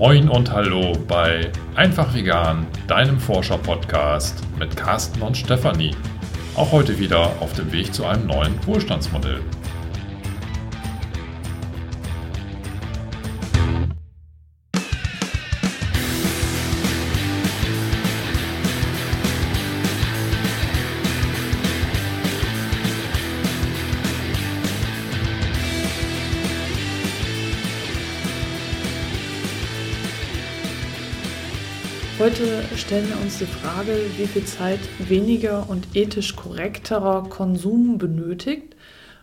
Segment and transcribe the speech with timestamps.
[0.00, 5.94] Moin und Hallo bei Einfach Vegan, deinem Forscher-Podcast mit Carsten und Stefanie.
[6.56, 9.42] Auch heute wieder auf dem Weg zu einem neuen Wohlstandsmodell.
[32.30, 38.76] Heute stellen wir uns die Frage, wie viel Zeit weniger und ethisch korrekterer Konsum benötigt.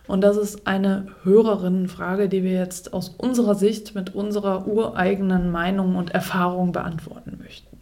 [0.06, 5.96] Und das ist eine Hörerinnenfrage, die wir jetzt aus unserer Sicht mit unserer ureigenen Meinung
[5.96, 7.78] und Erfahrung beantworten möchten.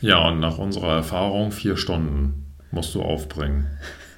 [0.00, 3.66] Ja, und nach unserer Erfahrung vier Stunden musst du aufbringen.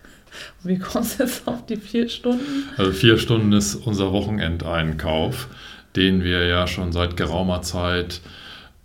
[0.63, 2.69] Wie kommst du jetzt auf die vier Stunden?
[2.77, 5.49] Also vier Stunden ist unser Wochenendeinkauf,
[5.97, 8.21] den wir ja schon seit geraumer Zeit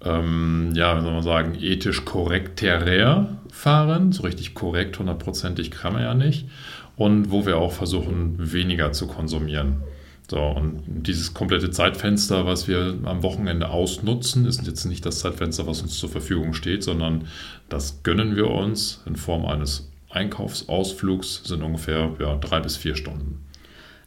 [0.04, 4.12] ähm, ja, wie soll man sagen, ethisch korrekterär fahren.
[4.12, 6.48] So richtig korrekt, hundertprozentig kann man ja nicht.
[6.96, 9.84] Und wo wir auch versuchen, weniger zu konsumieren.
[10.30, 15.66] So, und dieses komplette Zeitfenster, was wir am Wochenende ausnutzen, ist jetzt nicht das Zeitfenster,
[15.66, 17.26] was uns zur Verfügung steht, sondern
[17.68, 23.44] das gönnen wir uns in Form eines Einkaufsausflugs, sind ungefähr ja, drei bis vier Stunden.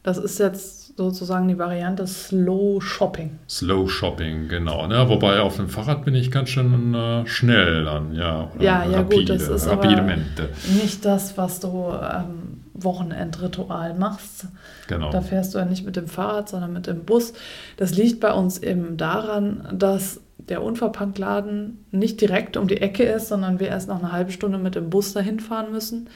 [0.03, 3.39] Das ist jetzt sozusagen die Variante Slow Shopping.
[3.49, 4.87] Slow Shopping, genau.
[4.87, 5.07] Ne?
[5.09, 8.51] Wobei auf dem Fahrrad bin ich ganz schön äh, schnell dann, ja.
[8.59, 14.47] ja, ja rapide, gut, das ist aber nicht das, was du ähm, Wochenendritual machst.
[14.87, 15.11] Genau.
[15.11, 17.33] Da fährst du ja nicht mit dem Fahrrad, sondern mit dem Bus.
[17.77, 23.29] Das liegt bei uns eben daran, dass der Unverpacktladen nicht direkt um die Ecke ist,
[23.29, 26.09] sondern wir erst noch eine halbe Stunde mit dem Bus dahin fahren müssen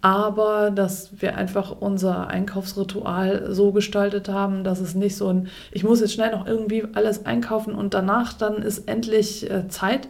[0.00, 5.84] aber dass wir einfach unser Einkaufsritual so gestaltet haben, dass es nicht so ein, ich
[5.84, 10.08] muss jetzt schnell noch irgendwie alles einkaufen und danach dann ist endlich äh, Zeit,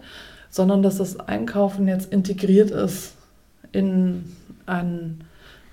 [0.50, 3.14] sondern dass das Einkaufen jetzt integriert ist
[3.72, 4.24] in
[4.66, 5.20] ein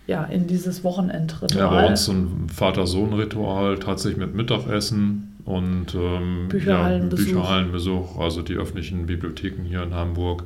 [0.05, 1.63] ja, in dieses Wochenendritual.
[1.63, 7.25] Ja, bei uns so ein Vater-Sohn-Ritual, tatsächlich mit Mittagessen und ähm, Bücherhallenbesuch.
[7.25, 10.43] Ja, Bücherhallenbesuch, also die öffentlichen Bibliotheken hier in Hamburg.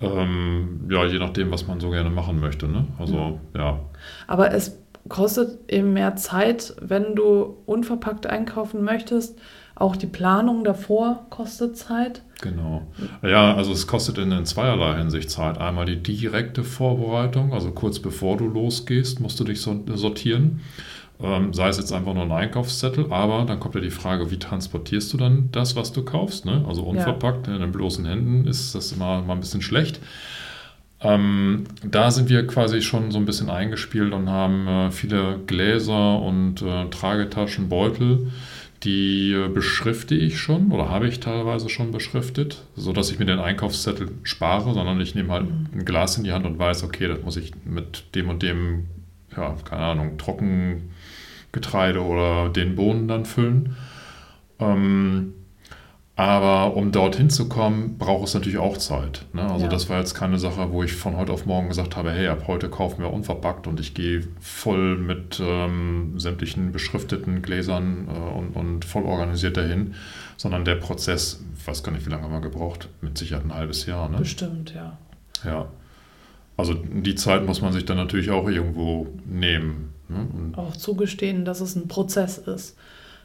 [0.00, 2.68] Ähm, ja, je nachdem, was man so gerne machen möchte.
[2.68, 2.86] Ne?
[2.98, 3.60] Also, ja.
[3.60, 3.80] ja.
[4.26, 4.78] Aber es
[5.08, 9.38] kostet eben mehr Zeit, wenn du unverpackt einkaufen möchtest.
[9.74, 12.22] Auch die Planung davor kostet Zeit.
[12.42, 12.86] Genau.
[13.22, 15.58] Ja, also es kostet in, in zweierlei Hinsicht Zeit.
[15.58, 20.60] Einmal die direkte Vorbereitung, also kurz bevor du losgehst, musst du dich sortieren.
[21.22, 24.38] Ähm, sei es jetzt einfach nur ein Einkaufszettel, aber dann kommt ja die Frage, wie
[24.38, 26.46] transportierst du dann das, was du kaufst?
[26.46, 26.64] Ne?
[26.66, 27.54] Also unverpackt, ja.
[27.54, 30.00] in den bloßen Händen ist das immer mal ein bisschen schlecht.
[31.02, 36.20] Ähm, da sind wir quasi schon so ein bisschen eingespielt und haben äh, viele Gläser
[36.20, 38.30] und äh, Tragetaschen, Beutel,
[38.82, 43.38] die äh, beschrifte ich schon oder habe ich teilweise schon beschriftet, sodass ich mir den
[43.38, 45.68] Einkaufszettel spare, sondern ich nehme halt mhm.
[45.72, 48.86] ein Glas in die Hand und weiß, okay, das muss ich mit dem und dem,
[49.36, 50.90] ja, keine Ahnung, trocken
[51.52, 53.76] Getreide oder den Bohnen dann füllen.
[54.58, 55.34] Ähm,
[56.20, 59.24] aber um dorthin zu kommen, braucht es natürlich auch Zeit.
[59.32, 59.40] Ne?
[59.40, 59.70] Also ja.
[59.70, 62.44] das war jetzt keine Sache, wo ich von heute auf morgen gesagt habe, hey, ab
[62.46, 68.54] heute kaufen wir unverpackt und ich gehe voll mit ähm, sämtlichen beschrifteten Gläsern äh, und,
[68.54, 69.94] und voll organisiert dahin,
[70.36, 73.54] sondern der Prozess, ich weiß gar nicht, wie lange haben wir gebraucht, mit Sicherheit ein
[73.54, 74.10] halbes Jahr.
[74.10, 74.18] Ne?
[74.18, 74.98] Bestimmt, ja.
[75.42, 75.68] Ja.
[76.60, 79.94] Also die Zeit muss man sich dann natürlich auch irgendwo nehmen.
[80.08, 80.52] Ne?
[80.56, 82.76] Auch zugestehen, dass es ein Prozess ist.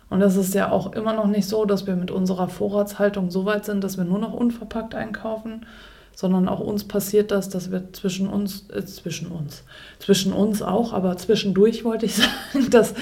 [0.09, 3.45] Und es ist ja auch immer noch nicht so, dass wir mit unserer Vorratshaltung so
[3.45, 5.65] weit sind, dass wir nur noch unverpackt einkaufen,
[6.13, 9.63] sondern auch uns passiert das, dass wir zwischen uns, äh, zwischen uns,
[9.99, 12.15] zwischen uns auch, aber zwischendurch wollte ich
[12.53, 12.93] sagen, dass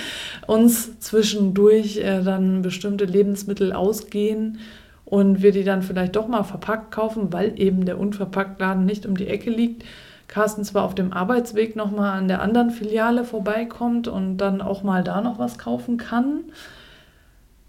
[0.48, 4.58] uns zwischendurch äh, dann bestimmte Lebensmittel ausgehen
[5.06, 9.16] und wir die dann vielleicht doch mal verpackt kaufen, weil eben der Unverpacktladen nicht um
[9.16, 9.84] die Ecke liegt
[10.28, 15.04] Carsten zwar auf dem Arbeitsweg nochmal an der anderen Filiale vorbeikommt und dann auch mal
[15.04, 16.46] da noch was kaufen kann,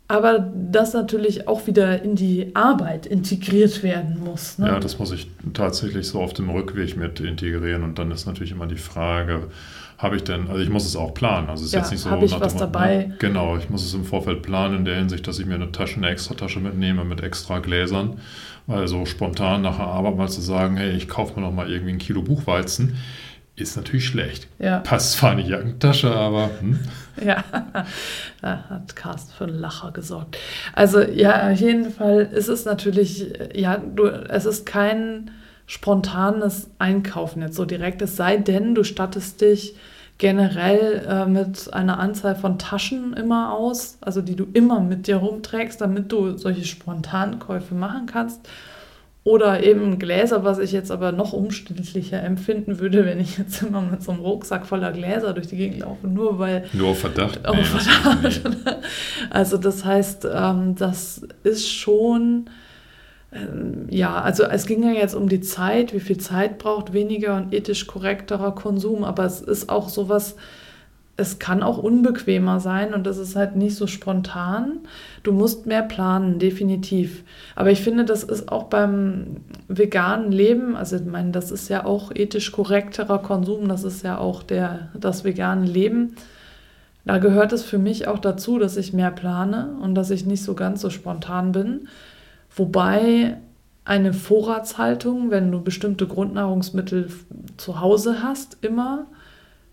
[0.09, 4.59] aber das natürlich auch wieder in die Arbeit integriert werden muss.
[4.59, 4.69] Ne?
[4.69, 8.53] Ja, das muss ich tatsächlich so auf dem Rückweg mit integrieren und dann ist natürlich
[8.53, 9.49] immer die Frage,
[10.05, 11.49] habe ich denn, also ich muss es auch planen.
[11.49, 12.11] Also es ist ja, jetzt nicht so.
[12.11, 13.07] Habe ich was dabei?
[13.09, 13.17] Ne?
[13.19, 15.97] Genau, ich muss es im Vorfeld planen in der Hinsicht, dass ich mir eine Tasche,
[15.97, 18.21] eine extra Tasche mitnehme mit extra Gläsern.
[18.67, 21.71] Weil so spontan nach der Arbeit mal zu sagen, hey, ich kaufe mir noch mal
[21.71, 22.97] irgendwie ein Kilo Buchweizen,
[23.57, 24.47] ist natürlich schlecht.
[24.59, 24.79] Ja.
[24.79, 26.51] Passt zwar in die Jackentasche, aber.
[26.61, 26.79] Hm.
[27.25, 27.45] Ja,
[28.43, 30.37] da hat Carsten für einen Lacher gesorgt.
[30.73, 35.31] Also, ja, auf jeden Fall ist es natürlich, ja, du, es ist kein
[35.67, 39.77] spontanes Einkaufen jetzt so direkt, es sei denn, du stattest dich
[40.19, 45.17] generell äh, mit einer Anzahl von Taschen immer aus, also die du immer mit dir
[45.17, 48.41] rumträgst, damit du solche Spontankäufe machen kannst.
[49.27, 53.81] Oder eben Gläser, was ich jetzt aber noch umständlicher empfinden würde, wenn ich jetzt immer
[53.81, 56.65] mit so einem Rucksack voller Gläser durch die Gegend laufe, nur weil.
[56.75, 57.47] Nur auf Verdacht.
[57.47, 58.45] Auf Nee, Verdacht.
[58.45, 58.75] das-
[59.31, 62.51] Also das heißt, ähm, das ist schon,
[63.35, 67.37] ähm, ja, also es ging ja jetzt um die Zeit, wie viel Zeit braucht weniger
[67.37, 70.37] und ethisch korrekterer Konsum, aber es ist auch sowas,
[71.17, 74.81] es kann auch unbequemer sein und das ist halt nicht so spontan.
[75.23, 77.23] Du musst mehr planen, definitiv.
[77.55, 79.37] Aber ich finde, das ist auch beim
[79.69, 84.19] veganen Leben, also ich meine, das ist ja auch ethisch korrekterer Konsum, das ist ja
[84.19, 86.17] auch der, das vegane Leben.
[87.05, 90.43] Da gehört es für mich auch dazu, dass ich mehr plane und dass ich nicht
[90.43, 91.89] so ganz so spontan bin.
[92.57, 93.37] Wobei
[93.85, 97.11] eine Vorratshaltung, wenn du bestimmte Grundnahrungsmittel
[97.57, 99.07] zu Hause hast, immer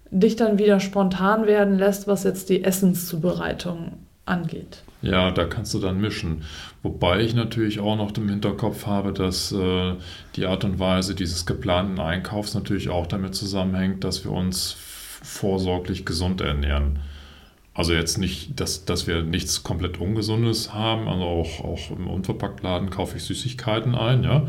[0.10, 3.94] dich dann wieder spontan werden lässt, was jetzt die Essenszubereitung
[4.26, 4.84] angeht.
[5.02, 6.44] Ja, da kannst du dann mischen.
[6.84, 9.96] Wobei ich natürlich auch noch im Hinterkopf habe, dass äh,
[10.36, 14.76] die Art und Weise dieses geplanten Einkaufs natürlich auch damit zusammenhängt, dass wir uns
[15.24, 17.00] vorsorglich gesund ernähren.
[17.74, 22.90] Also jetzt nicht, dass, dass wir nichts komplett Ungesundes haben, also auch, auch im Unverpacktladen
[22.90, 24.48] kaufe ich Süßigkeiten ein, ja.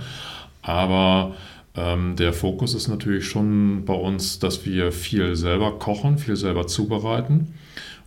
[0.62, 1.36] Aber
[1.76, 6.66] ähm, der Fokus ist natürlich schon bei uns, dass wir viel selber kochen, viel selber
[6.66, 7.54] zubereiten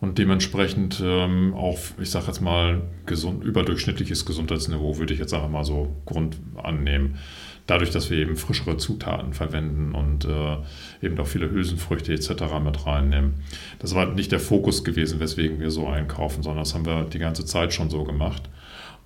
[0.01, 5.49] und dementsprechend ähm, auch, ich sage jetzt mal, gesund, überdurchschnittliches Gesundheitsniveau würde ich jetzt einfach
[5.49, 7.17] mal so Grund annehmen.
[7.67, 10.57] Dadurch, dass wir eben frischere Zutaten verwenden und äh,
[11.01, 12.29] eben auch viele Hülsenfrüchte etc.
[12.63, 13.35] mit reinnehmen.
[13.79, 17.19] Das war nicht der Fokus gewesen, weswegen wir so einkaufen, sondern das haben wir die
[17.19, 18.43] ganze Zeit schon so gemacht.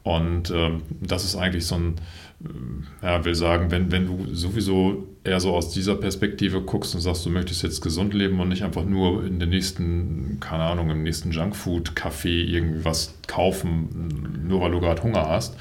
[0.04, 1.96] Und ähm, das ist eigentlich so ein,
[3.02, 7.02] äh, ja, will sagen, wenn, wenn du sowieso eher so aus dieser Perspektive guckst und
[7.02, 10.90] sagst, du möchtest jetzt gesund leben und nicht einfach nur in den nächsten, keine Ahnung,
[10.90, 15.58] im nächsten Junkfood-Café irgendwie was kaufen, nur weil du gerade Hunger hast,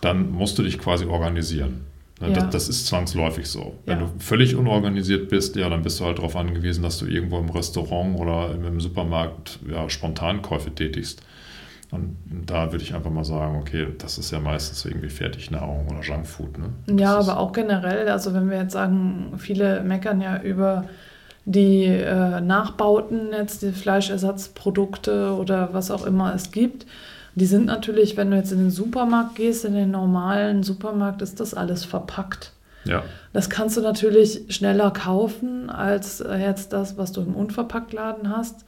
[0.00, 1.93] dann musst du dich quasi organisieren.
[2.20, 2.34] Ne, Ja.
[2.34, 3.74] Das, das ist zwangsläufig so.
[3.86, 4.06] Wenn Ja.
[4.06, 7.50] du völlig unorganisiert bist, ja, dann bist du halt darauf angewiesen, dass du irgendwo im
[7.50, 11.22] Restaurant oder im, Supermarkt ja, Spontankäufe tätigst.
[11.90, 12.16] Und
[12.46, 16.58] da würde ich einfach mal sagen, okay, das ist ja meistens irgendwie Fertignahrung oder Junkfood.
[16.58, 16.70] Ne?
[16.98, 20.86] Ja, Das aber auch generell, also wenn wir jetzt sagen, viele meckern ja über
[21.44, 26.86] die äh, Nachbauten, jetzt die Fleischersatzprodukte oder was auch immer es gibt.
[27.34, 31.40] Die sind natürlich, wenn du jetzt in den Supermarkt gehst, in den normalen Supermarkt, ist
[31.40, 32.52] das alles verpackt.
[32.84, 33.02] Ja,
[33.32, 38.64] Das kannst du natürlich schneller kaufen als äh, jetzt das, was du im Unverpacktladen hast.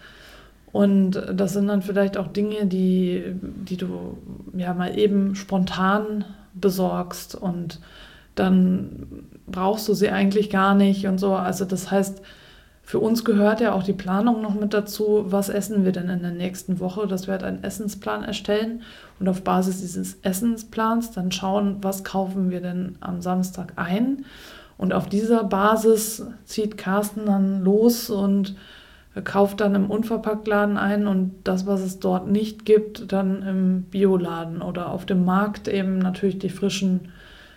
[0.72, 4.18] Und das sind dann vielleicht auch Dinge, die, die du
[4.56, 6.24] ja mal eben spontan
[6.54, 7.80] besorgst und
[8.34, 9.06] dann
[9.46, 11.34] brauchst du sie eigentlich gar nicht und so.
[11.34, 12.20] Also das heißt,
[12.86, 16.22] für uns gehört ja auch die Planung noch mit dazu, was essen wir denn in
[16.22, 18.82] der nächsten Woche, dass wir halt einen Essensplan erstellen
[19.18, 24.24] und auf Basis dieses Essensplans dann schauen, was kaufen wir denn am Samstag ein.
[24.78, 28.54] Und auf dieser Basis zieht Carsten dann los und
[29.24, 34.62] kauft dann im Unverpacktladen ein und das, was es dort nicht gibt, dann im Bioladen
[34.62, 37.08] oder auf dem Markt eben natürlich die frischen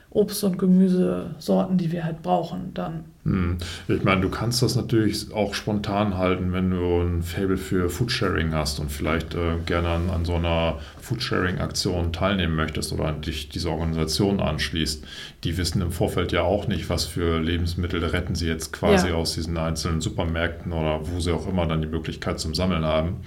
[0.09, 3.03] Obst- und Gemüsesorten, die wir halt brauchen, dann.
[3.29, 3.57] Hm.
[3.87, 8.53] Ich meine, du kannst das natürlich auch spontan halten, wenn du ein Fable für Foodsharing
[8.53, 13.50] hast und vielleicht äh, gerne an, an so einer Foodsharing-Aktion teilnehmen möchtest oder an dich
[13.50, 15.05] diese Organisation anschließt.
[15.43, 19.13] Die wissen im Vorfeld ja auch nicht, was für Lebensmittel retten sie jetzt quasi Ja.
[19.13, 23.17] aus diesen einzelnen Supermärkten oder wo sie auch immer dann die Möglichkeit zum Sammeln haben.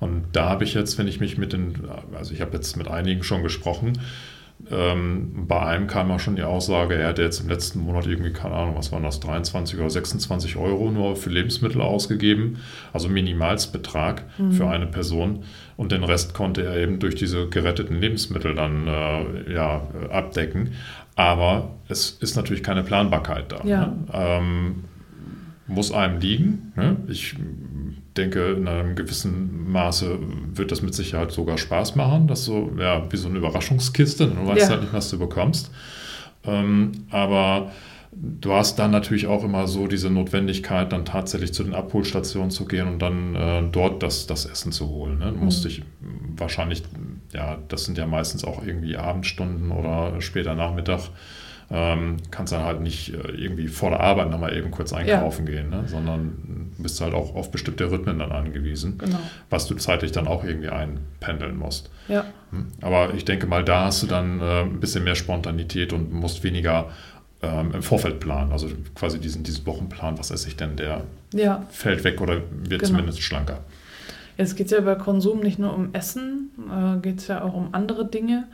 [0.00, 1.74] Und da habe ich jetzt, wenn ich mich mit den,
[2.16, 3.98] also ich habe jetzt mit einigen schon gesprochen,
[4.70, 8.32] ähm, bei einem kam auch schon die Aussage, er hätte jetzt im letzten Monat irgendwie,
[8.32, 12.58] keine Ahnung, was waren das, 23 oder 26 Euro nur für Lebensmittel ausgegeben,
[12.92, 15.44] also Minimalsbetrag für eine Person.
[15.76, 20.70] Und den Rest konnte er eben durch diese geretteten Lebensmittel dann äh, ja, abdecken.
[21.16, 23.64] Aber es ist natürlich keine Planbarkeit da.
[23.64, 23.86] Ja.
[23.86, 23.96] Ne?
[24.12, 24.84] Ähm,
[25.66, 26.72] muss einem liegen.
[26.76, 26.96] Ne?
[27.08, 27.36] Ich
[28.14, 30.18] denke, in einem gewissen Maße
[30.54, 32.26] wird das mit Sicherheit sogar Spaß machen.
[32.28, 34.26] Das so, ja, wie so eine Überraschungskiste.
[34.28, 34.68] Du weißt Ja.
[34.70, 35.70] halt nicht, was du bekommst.
[36.44, 37.72] Ähm, aber
[38.12, 42.64] du hast dann natürlich auch immer so diese Notwendigkeit, dann tatsächlich zu den Abholstationen zu
[42.66, 45.18] gehen und dann äh, dort das, das Essen zu holen.
[45.18, 45.32] Ne?
[45.32, 45.68] Du musst Mhm.
[45.68, 45.82] dich
[46.36, 46.82] wahrscheinlich,
[47.32, 51.00] ja, das sind ja meistens auch irgendwie Abendstunden oder später Nachmittag.
[51.70, 55.70] Ähm, kannst dann halt nicht äh, irgendwie vor der Arbeit nochmal eben kurz einkaufen gehen,
[55.70, 55.84] ne?
[55.86, 59.18] sondern bist halt auch auf bestimmte Rhythmen dann angewiesen, Genau.
[59.48, 61.90] was du zeitlich dann auch irgendwie einpendeln musst.
[62.08, 62.26] Ja.
[62.50, 62.66] Hm.
[62.82, 66.44] Aber ich denke mal, da hast du dann äh, ein bisschen mehr Spontanität und musst
[66.44, 66.90] weniger
[67.42, 68.52] ähm, im Vorfeld planen.
[68.52, 71.02] Also quasi diesen, diesen Wochenplan, was esse ich denn, der
[71.32, 72.84] Ja, fällt weg oder wird Genau.
[72.84, 73.60] zumindest schlanker.
[74.36, 77.54] Jetzt geht es ja bei Konsum nicht nur um Essen, äh, geht es ja auch
[77.54, 78.48] um andere Dinge.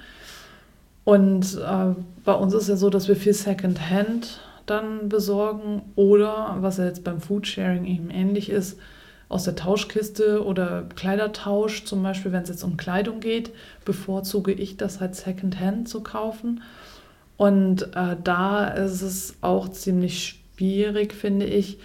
[1.05, 6.79] Und äh, bei uns ist ja so, dass wir viel Secondhand dann besorgen oder, was
[6.79, 8.79] ja jetzt beim Foodsharing eben ähnlich ist,
[9.29, 13.53] aus der Tauschkiste oder Kleidertausch, zum Beispiel, wenn es jetzt um Kleidung geht,
[13.85, 16.63] bevorzuge ich das halt Secondhand zu kaufen.
[17.37, 21.79] Und äh, da ist es auch ziemlich schwierig, finde ich,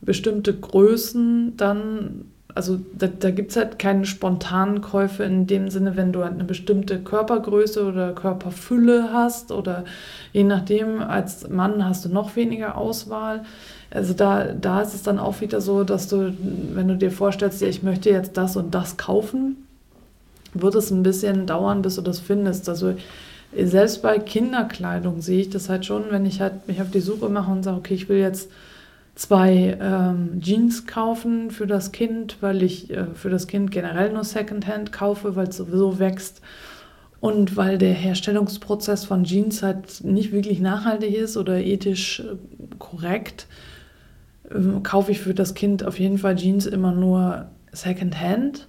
[0.00, 5.96] bestimmte Größen dann, also da, da gibt es halt keine spontanen Käufe in dem Sinne,
[5.96, 9.84] wenn du halt eine bestimmte Körpergröße oder Körperfülle hast oder
[10.32, 13.42] je nachdem, als Mann hast du noch weniger Auswahl.
[13.90, 16.32] Also da, da ist es dann auch wieder so, dass du,
[16.74, 19.56] wenn du dir vorstellst, ja, ich möchte jetzt das und das kaufen,
[20.52, 22.68] wird es ein bisschen dauern, bis du das findest.
[22.68, 22.94] Also
[23.56, 27.28] selbst bei Kinderkleidung sehe ich das halt schon, wenn ich halt mich auf die Suche
[27.28, 28.48] mache und sage, okay, ich will jetzt
[29.14, 34.24] zwei ähm, Jeans kaufen für das Kind, weil ich äh, für das Kind generell nur
[34.24, 36.40] Secondhand kaufe, weil es sowieso wächst
[37.20, 42.36] und weil der Herstellungsprozess von Jeans halt nicht wirklich nachhaltig ist oder ethisch äh,
[42.78, 43.46] korrekt,
[44.52, 48.68] ähm, kaufe ich für das Kind auf jeden Fall Jeans immer nur Secondhand.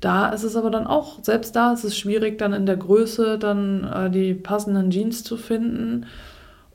[0.00, 3.38] Da ist es aber dann auch, selbst da ist es schwierig, dann in der Größe
[3.38, 6.06] dann äh, die passenden Jeans zu finden.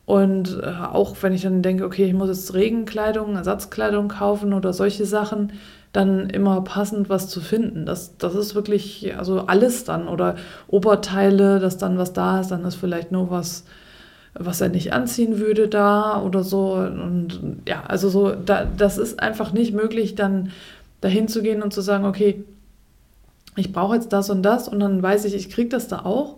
[0.08, 4.72] Und äh, auch wenn ich dann denke, okay, ich muss jetzt Regenkleidung, Ersatzkleidung kaufen oder
[4.72, 5.52] solche Sachen,
[5.92, 7.86] dann immer passend was zu finden.
[7.86, 10.38] Das, das ist wirklich, also alles dann oder
[10.70, 13.66] Oberteile, dass dann was da ist, dann ist vielleicht nur was,
[14.34, 16.76] was er nicht anziehen würde da oder so.
[16.76, 20.54] Und ja, also so, da, das ist einfach nicht möglich, dann
[21.02, 22.46] dahin zu gehen und zu sagen, okay,
[23.58, 26.38] ich brauche jetzt das und das und dann weiß ich, ich kriege das da auch,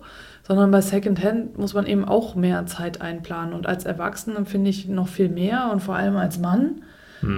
[0.50, 4.88] sondern bei Secondhand muss man eben auch mehr Zeit einplanen und als Erwachsene finde ich
[4.88, 6.82] noch viel mehr und vor allem als Mann.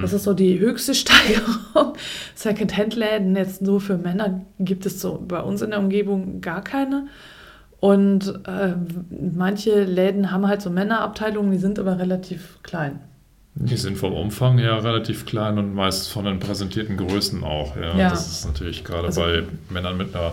[0.01, 1.93] Das ist so die höchste Steigerung.
[2.35, 7.07] Secondhand-Läden jetzt nur für Männer gibt es so bei uns in der Umgebung gar keine.
[7.81, 8.75] Und äh,
[9.09, 13.01] manche Läden haben halt so Männerabteilungen, die sind aber relativ klein.
[13.53, 17.75] Die sind vom Umfang her relativ klein und meist von den präsentierten Größen auch.
[17.75, 17.97] Ja.
[17.97, 18.09] Ja.
[18.09, 20.31] Das ist natürlich gerade Also- bei Männern mit einer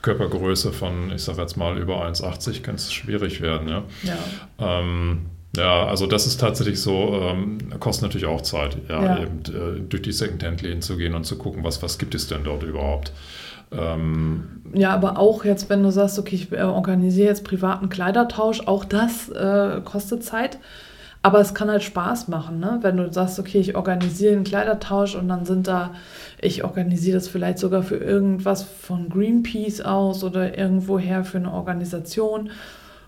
[0.00, 3.68] Körpergröße von, ich sage jetzt mal, über 1,80 kann es schwierig werden.
[3.68, 3.82] Ja.
[4.02, 4.80] Ja.
[4.80, 9.18] Ähm, ja, also das ist tatsächlich so, ähm, kostet natürlich auch Zeit, ja, Ja.
[9.22, 12.44] eben äh, durch die Secondhand-Läden zu gehen und zu gucken, was, was gibt es denn
[12.44, 13.12] dort überhaupt.
[13.72, 18.62] Ähm, Ja, aber auch jetzt, wenn du sagst, okay, ich äh, organisiere jetzt privaten Kleidertausch,
[18.66, 20.58] auch das äh, kostet Zeit.
[21.24, 22.80] Aber es kann halt Spaß machen, ne?
[22.82, 25.94] Wenn du sagst, okay, ich organisiere einen Kleidertausch und dann sind da,
[26.38, 32.50] ich organisiere das vielleicht sogar für irgendwas von Greenpeace aus oder irgendwoher für eine Organisation.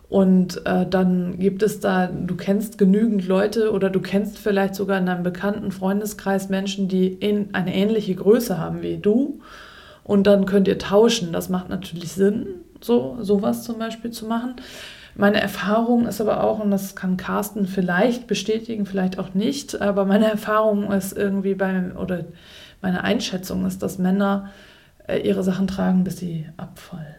[0.08, 4.96] Und äh, dann gibt es da, du kennst genügend Leute oder du kennst vielleicht sogar
[4.96, 9.40] in deinem bekannten Freundeskreis Menschen, die in, eine ähnliche Größe haben wie du.
[10.04, 11.34] Und dann könnt ihr tauschen.
[11.34, 12.46] Das macht natürlich Sinn,
[12.80, 14.54] so sowas zum Beispiel zu machen.
[15.16, 20.04] Meine Erfahrung ist aber auch, und das kann Carsten vielleicht bestätigen, vielleicht auch nicht, aber
[20.04, 22.24] meine Erfahrung ist irgendwie beim, oder
[22.82, 24.50] meine Einschätzung ist, dass Männer
[25.08, 27.14] äh, ihre Sachen tragen, bis sie abfallen.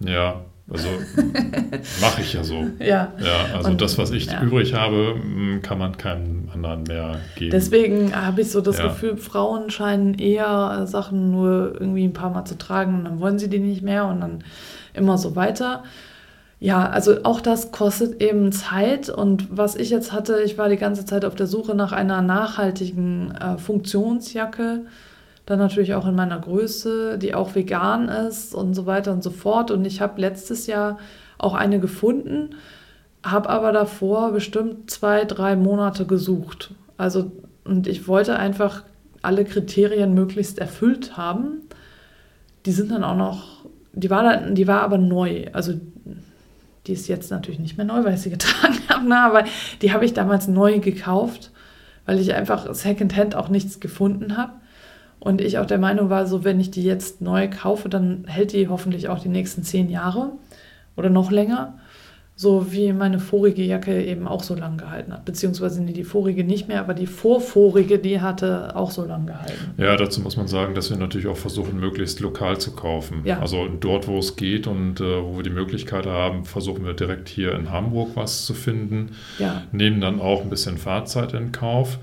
[0.00, 0.88] ja, also
[2.00, 2.66] mache ich ja so.
[2.80, 3.12] Ja.
[3.20, 4.42] Ja, also Und- das, was ich ja.
[4.42, 7.52] übrig habe, m, kann man keinem anderen mehr geben.
[7.52, 8.88] Deswegen habe ich so das Ja.
[8.88, 13.38] Gefühl, Frauen scheinen eher Sachen nur irgendwie ein paar Mal zu tragen und dann wollen
[13.38, 14.42] sie die nicht mehr und dann
[14.92, 15.84] immer so weiter.
[16.58, 20.78] Ja, also auch das kostet eben Zeit und was ich jetzt hatte, ich war die
[20.78, 24.86] ganze Zeit auf der Suche nach einer nachhaltigen äh, Funktionsjacke,
[25.44, 29.30] dann natürlich auch in meiner Größe, die auch vegan ist und so weiter und so
[29.30, 29.70] fort.
[29.70, 30.98] Und ich habe letztes Jahr
[31.38, 32.56] auch eine gefunden,
[33.24, 36.72] habe aber davor bestimmt zwei, drei Monate gesucht.
[36.96, 37.30] Also,
[37.64, 38.82] und ich wollte einfach
[39.22, 41.60] alle Kriterien möglichst erfüllt haben.
[42.64, 45.46] Die sind dann auch noch, die war, die war aber neu.
[45.52, 45.74] Also,
[46.86, 49.18] die ist jetzt natürlich nicht mehr neu, weil ich sie getragen habe, ne?
[49.20, 49.44] aber
[49.82, 51.50] die habe ich damals neu gekauft,
[52.04, 54.52] weil ich einfach Secondhand auch nichts gefunden habe.
[55.18, 58.52] Und ich auch der Meinung war, so wenn ich die jetzt neu kaufe, dann hält
[58.52, 60.32] die hoffentlich auch die nächsten zehn Jahre
[60.94, 61.78] oder noch länger.
[62.38, 65.24] So wie meine vorige Jacke eben auch so lang gehalten hat.
[65.24, 69.72] Beziehungsweise nee, die vorige nicht mehr, aber die vorvorige, die hatte auch so lang gehalten.
[69.78, 73.22] Ja, dazu muss man sagen, dass wir natürlich auch versuchen, möglichst lokal zu kaufen.
[73.24, 73.40] Ja.
[73.40, 77.30] Also dort, wo es geht und äh, wo wir die Möglichkeit haben, versuchen wir direkt
[77.30, 81.98] hier in Hamburg was zu finden, Ja, nehmen dann auch ein bisschen Fahrzeit in Kauf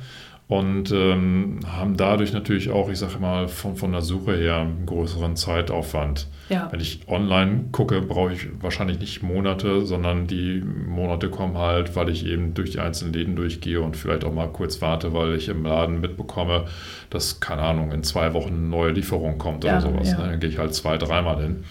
[0.47, 4.85] und ähm, haben dadurch natürlich auch, ich sage mal, von, von der Suche her einen
[4.85, 6.27] größeren Zeitaufwand.
[6.53, 6.71] Ja.
[6.71, 12.09] Wenn ich online gucke, brauche ich wahrscheinlich nicht Monate, sondern die Monate kommen halt, weil
[12.09, 15.49] ich eben durch die einzelnen Läden durchgehe und vielleicht auch mal kurz warte, weil ich
[15.49, 16.65] im Laden mitbekomme,
[17.09, 20.11] dass, keine Ahnung, in zwei Wochen eine neue Lieferung kommt Ja, oder sowas.
[20.11, 20.19] ja.
[20.19, 20.29] Ne?
[20.31, 21.63] Dann gehe ich halt zwei, dreimal hin.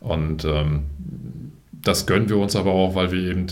[0.00, 0.84] Und ähm,
[1.72, 3.46] das gönnen wir uns aber auch, weil wir eben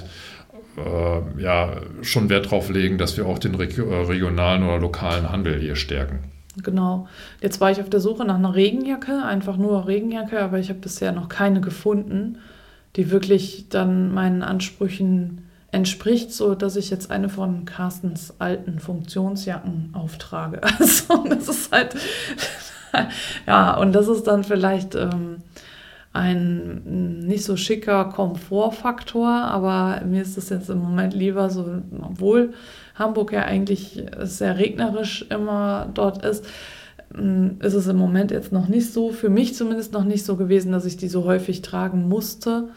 [0.77, 1.73] äh, ja,
[2.03, 6.21] schon Wert drauf legen, dass wir auch den äh, regionalen oder lokalen Handel hier stärken.
[6.57, 7.07] Genau.
[7.41, 10.81] Jetzt war ich auf der Suche nach einer Regenjacke, einfach nur Regenjacke, aber ich habe
[10.81, 12.39] bisher noch keine gefunden,
[12.97, 19.91] die wirklich dann meinen Ansprüchen entspricht, so dass ich jetzt eine von Carstens alten Funktionsjacken
[19.93, 20.61] auftrage.
[20.79, 21.95] Also das ist halt
[23.47, 25.37] ja und das ist dann vielleicht ähm,
[26.13, 32.53] ein nicht so schicker Komfortfaktor, aber mir ist das jetzt im Moment lieber so, obwohl
[33.01, 36.45] Hamburg ja eigentlich sehr regnerisch immer dort ist,
[37.13, 40.37] mm, ist es im Moment jetzt noch nicht so, für mich zumindest noch nicht so
[40.37, 42.69] gewesen, dass ich die so häufig tragen musste.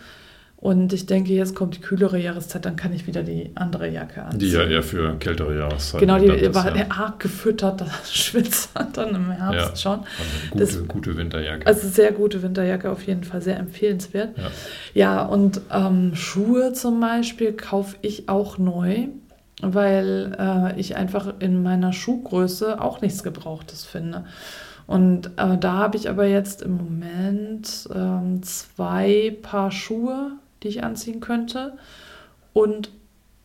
[0.56, 4.24] Und ich denke, jetzt kommt die kühlere Jahreszeit, dann kann ich wieder die andere Jacke
[4.24, 4.40] anziehen.
[4.40, 6.86] Die ja eher für kältere Jahreszeiten Genau, die ist, war ja.
[6.88, 9.76] arg gefüttert, das schwitzt dann im Herbst Ja.
[9.76, 10.00] schon.
[10.00, 11.68] Also eine Das- gute, gute Winterjacke.
[11.68, 14.38] Also sehr gute Winterjacke, auf jeden Fall sehr empfehlenswert.
[14.38, 14.44] ja.
[14.94, 19.08] Ja, und ähm, Schuhe zum Beispiel kaufe ich auch neu,
[19.62, 24.26] weil äh, ich einfach in meiner Schuhgröße auch nichts Gebrauchtes finde.
[24.88, 30.84] Und äh, da habe ich aber jetzt im Moment ähm, zwei Paar Schuhe, die ich
[30.84, 31.78] anziehen könnte
[32.52, 32.92] und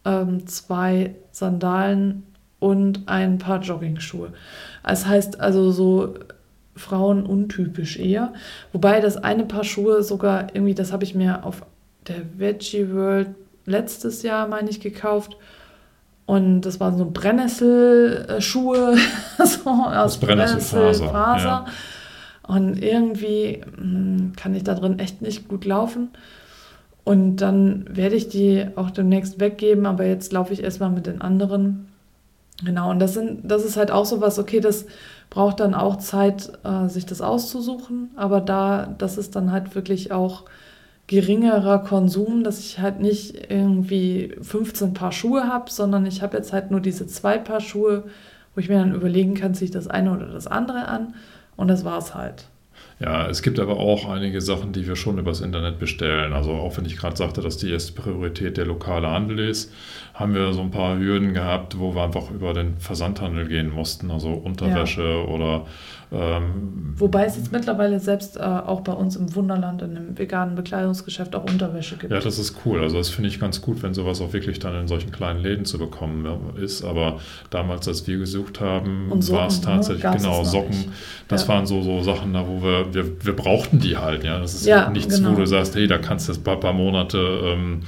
[0.04, 2.24] ähm, zwei Sandalen
[2.58, 4.32] und ein paar Joggingschuhe.
[4.82, 6.14] Das heißt also so
[6.74, 8.32] Frauen untypisch eher.
[8.72, 11.64] Wobei das eine Paar Schuhe sogar irgendwie, das habe ich mir auf
[12.06, 13.30] der Veggie World
[13.66, 15.36] letztes Jahr, meine ich, gekauft.
[16.28, 18.98] Und das waren so Brennnesselschuhe,
[19.38, 21.42] so aus Brennnesselfaser, Brennnesselfaser.
[21.42, 21.64] ja.
[22.46, 26.10] Und irgendwie mh, kann ich da drin echt nicht gut laufen.
[27.02, 31.22] Und dann werde ich die auch demnächst weggeben, aber jetzt laufe ich erstmal mit den
[31.22, 31.88] anderen.
[32.62, 34.84] Genau, und das, sind, das ist halt auch so was, okay, das
[35.30, 40.12] braucht dann auch Zeit, äh, sich das auszusuchen, aber da, das ist dann halt wirklich
[40.12, 40.44] auch
[41.08, 46.52] geringerer Konsum, dass ich halt nicht irgendwie 15 Paar Schuhe habe, sondern ich habe jetzt
[46.52, 48.04] halt nur diese zwei Paar Schuhe,
[48.54, 51.14] wo ich mir dann überlegen kann, ziehe ich das eine oder das andere an
[51.56, 52.44] und das war's halt.
[53.00, 56.32] Ja, es gibt aber auch einige Sachen, die wir schon übers Internet bestellen.
[56.32, 59.72] Also auch wenn ich gerade sagte, dass die erste Priorität der lokale Handel ist,
[60.14, 64.10] haben wir so ein paar Hürden gehabt, wo wir einfach über den Versandhandel gehen mussten.
[64.10, 65.66] Also Unterwäsche oder
[66.10, 70.54] ähm, Wobei es jetzt mittlerweile selbst äh, auch bei uns im Wunderland in einem veganen
[70.54, 72.12] Bekleidungsgeschäft auch Unterwäsche gibt.
[72.12, 72.80] ja, das ist cool.
[72.82, 75.64] Also das finde ich ganz gut, wenn sowas auch wirklich dann in solchen kleinen Läden
[75.64, 76.82] zu bekommen ist.
[76.84, 79.64] Aber damals, als wir gesucht haben, war es ne?
[79.66, 80.70] tatsächlich Gab's genau Socken.
[80.70, 80.88] nicht.
[81.28, 81.48] Das Ja.
[81.48, 84.24] waren so, so Sachen, da wo wir, wir, wir brauchten die halt.
[84.24, 85.32] Ja, das ist Ja, nichts, genau.
[85.32, 87.82] wo du sagst, hey, da kannst du jetzt ein paar, paar Monate ähm,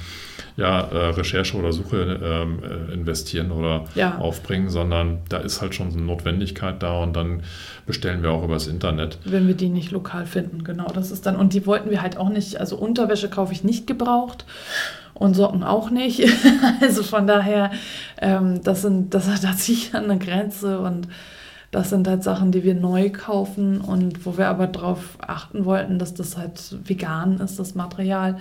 [0.61, 4.19] ja, äh, Recherche oder Suche ähm, äh, investieren oder Ja.
[4.19, 7.41] aufbringen, sondern da ist halt schon so eine Notwendigkeit da und dann
[7.87, 9.17] bestellen wir auch übers Internet.
[9.25, 10.85] Wenn wir die nicht lokal finden, genau.
[10.93, 13.87] Das ist dann, und die wollten wir halt auch nicht, also Unterwäsche kaufe ich nicht
[13.87, 14.45] gebraucht
[15.15, 16.23] und Socken auch nicht.
[16.81, 17.71] also von daher,
[18.21, 21.07] ähm, das sind, das da ziehe ich an eine Grenze und
[21.71, 25.99] das sind halt Sachen, die wir neu kaufen und wo wir aber darauf achten wollten,
[25.99, 28.37] dass das halt vegan ist, das Material,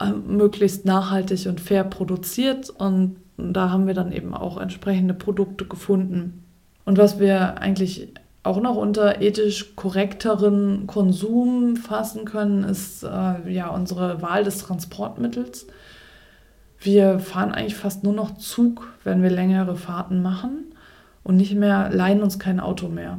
[0.00, 2.70] ähm, möglichst nachhaltig und fair produziert.
[2.70, 6.44] Und da haben wir dann eben auch entsprechende Produkte gefunden.
[6.84, 8.08] Und was wir eigentlich
[8.42, 15.66] auch noch unter ethisch korrekteren Konsum fassen können, ist äh, ja unsere Wahl des Transportmittels.
[16.80, 20.72] Wir fahren eigentlich fast nur noch Zug, wenn wir längere Fahrten machen
[21.24, 23.18] und nicht mehr leihen uns kein Auto mehr.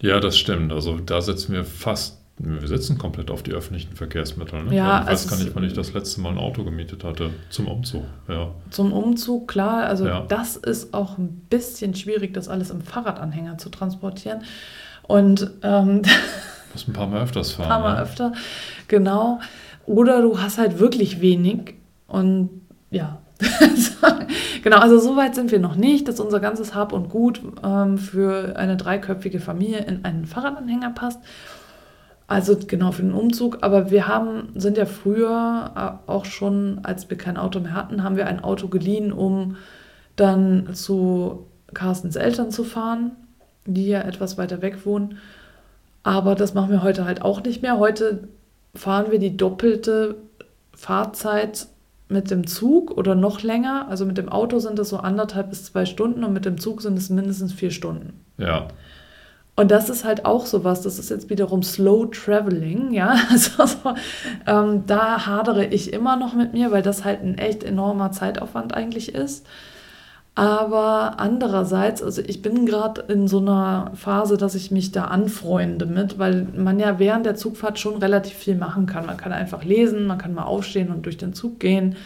[0.00, 0.72] Ja, das stimmt.
[0.72, 4.64] Also da setzen wir fast, wir setzen komplett auf die öffentlichen Verkehrsmittel.
[4.64, 4.74] Ne?
[4.74, 7.30] Ja, ich weiß also gar nicht, wann ich das letzte Mal ein Auto gemietet hatte
[7.50, 8.02] zum Umzug.
[8.28, 8.50] Ja.
[8.70, 10.24] Zum Umzug, klar, also Ja.
[10.28, 14.42] das ist auch ein bisschen schwierig, das alles im Fahrradanhänger zu transportieren.
[15.04, 16.02] Und ähm,
[16.72, 17.68] Muss ein paar Mal öfters fahren.
[17.68, 18.02] paar Mal ne?
[18.02, 18.32] öfter,
[18.88, 19.40] genau.
[19.86, 21.74] Oder du hast halt wirklich wenig
[22.06, 22.50] und
[22.90, 23.18] ja.
[24.62, 27.98] genau, also so weit sind wir noch nicht, dass unser ganzes Hab und Gut ähm,
[27.98, 31.20] für eine dreiköpfige Familie in einen Fahrradanhänger passt.
[32.32, 33.58] Also genau für den Umzug.
[33.60, 38.02] Aber wir haben, sind ja früher äh, auch schon, als wir kein Auto mehr hatten,
[38.02, 39.56] haben wir ein Auto geliehen, um
[40.16, 43.10] dann zu Carstens Eltern zu fahren,
[43.66, 45.18] die ja etwas weiter weg wohnen.
[46.04, 47.78] Aber das machen wir heute halt auch nicht mehr.
[47.78, 48.28] Heute
[48.74, 50.14] fahren wir die doppelte
[50.74, 51.66] Fahrzeit
[52.08, 53.88] mit dem Zug oder noch länger.
[53.90, 56.80] Also mit dem Auto sind das so anderthalb bis zwei Stunden und mit dem Zug
[56.80, 58.20] sind es mindestens vier Stunden.
[58.38, 58.68] Ja,
[59.54, 63.16] Und das ist halt auch sowas, das ist jetzt wiederum Slow Traveling, ja.
[63.30, 63.94] Also, also
[64.46, 68.74] ähm, da hadere ich immer noch mit mir, weil das halt ein echt enormer Zeitaufwand
[68.74, 69.46] eigentlich ist.
[70.34, 75.84] Aber andererseits, also ich bin gerade in so einer Phase, dass ich mich da anfreunde
[75.84, 79.04] mit, weil man ja während der Zugfahrt schon relativ viel machen kann.
[79.04, 81.96] Man kann einfach lesen, man kann mal aufstehen und durch den Zug gehen.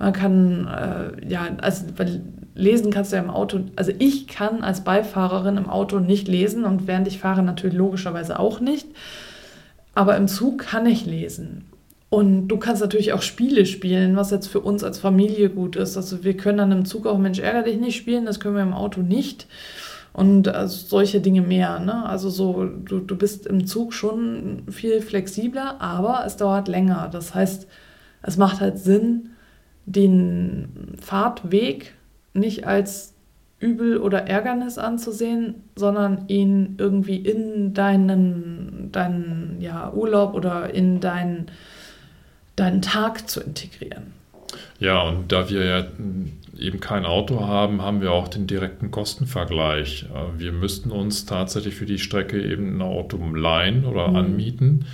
[0.00, 2.22] Man kann, äh, ja, also weil
[2.54, 6.64] lesen kannst du ja im Auto, also ich kann als Beifahrerin im Auto nicht lesen
[6.64, 8.86] und während ich fahre natürlich logischerweise auch nicht.
[9.94, 11.66] Aber im Zug kann ich lesen.
[12.08, 15.96] Und du kannst natürlich auch Spiele spielen, was jetzt für uns als Familie gut ist.
[15.96, 18.62] Also wir können dann im Zug auch Mensch ärger dich nicht spielen, das können wir
[18.62, 19.46] im Auto nicht.
[20.12, 21.78] Und also solche Dinge mehr.
[21.78, 22.04] Ne?
[22.04, 27.08] Also so, du, du bist im Zug schon viel flexibler, aber es dauert länger.
[27.10, 27.66] Das heißt,
[28.22, 29.30] es macht halt Sinn,
[29.86, 31.94] den Fahrtweg
[32.34, 33.14] nicht als
[33.60, 41.46] Übel oder Ärgernis anzusehen, sondern ihn irgendwie in deinen, deinen ja, Urlaub oder in deinen
[42.56, 44.12] deinen Tag zu integrieren.
[44.78, 45.84] Ja, und da wir ja
[46.58, 50.06] eben kein Auto haben, haben wir auch den direkten Kostenvergleich.
[50.14, 54.16] Äh, wir müssten uns tatsächlich für die Strecke eben ein Auto leihen oder mhm.
[54.16, 54.86] anmieten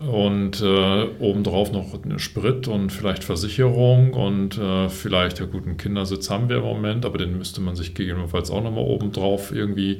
[0.00, 6.30] und äh, obendrauf noch Sprit und vielleicht Versicherung und äh, vielleicht, ja gut, einen Kindersitz
[6.30, 9.98] haben wir im Moment, aber den müsste man sich gegebenenfalls auch nochmal obendrauf irgendwie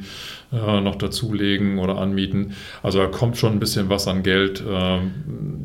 [0.52, 2.54] äh, noch dazulegen oder anmieten.
[2.82, 4.98] Also da kommt schon ein bisschen was an Geld äh,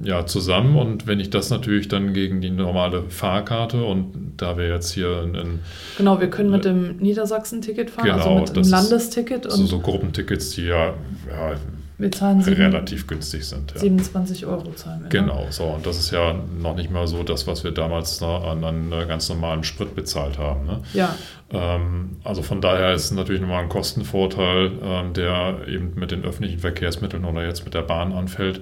[0.03, 4.67] ja, zusammen und wenn ich das natürlich dann gegen die normale Fahrkarte und da wir
[4.67, 5.59] jetzt hier in, in
[5.97, 9.45] Genau, wir können mit dem Niedersachsen-Ticket fahren, also genau, also mit dem Landesticket.
[9.47, 10.93] Und so, so Gruppentickets, die ja,
[11.27, 11.55] ja
[11.99, 13.73] wir zahlen relativ günstig sind.
[13.73, 13.79] Ja.
[13.81, 15.03] 27 Euro zahlen wir.
[15.03, 15.09] Ne?
[15.09, 15.65] Genau, so.
[15.65, 19.27] Und das ist ja noch nicht mal so das, was wir damals an, an ganz
[19.27, 20.65] normalen Sprit bezahlt haben.
[20.65, 20.81] Ne?
[20.93, 21.15] Ja.
[21.51, 26.23] Ähm, also von daher ist es natürlich nochmal ein Kostenvorteil, ähm, der eben mit den
[26.23, 28.62] öffentlichen Verkehrsmitteln oder jetzt mit der Bahn anfällt.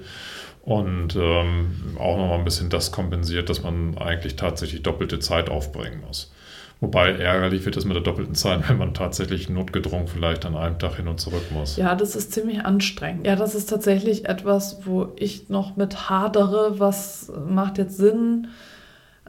[0.63, 6.01] Und ähm, auch nochmal ein bisschen das kompensiert, dass man eigentlich tatsächlich doppelte Zeit aufbringen
[6.05, 6.33] muss.
[6.79, 10.77] Wobei ärgerlich wird es mit der doppelten Zeit, wenn man tatsächlich notgedrungen vielleicht an einem
[10.77, 11.75] Tag hin und zurück muss.
[11.75, 13.25] Ja, das ist ziemlich anstrengend.
[13.25, 16.79] Ja, das ist tatsächlich etwas, wo ich noch mit hadere.
[16.79, 18.47] Was macht jetzt Sinn?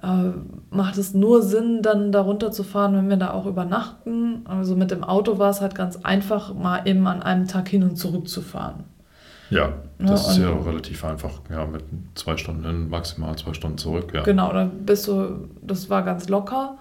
[0.03, 0.33] Äh,
[0.71, 4.45] macht es nur Sinn, dann darunter zu fahren, wenn wir da auch übernachten?
[4.45, 7.83] Also mit dem Auto war es halt ganz einfach, mal eben an einem Tag hin
[7.83, 8.85] und zurück zu fahren.
[9.51, 11.41] Ja, das ja, ist ja relativ einfach.
[11.51, 11.83] Ja, mit
[12.15, 14.13] zwei Stunden hin, maximal zwei Stunden zurück.
[14.15, 14.23] Ja.
[14.23, 16.77] Genau, dann bist du, das war ganz locker.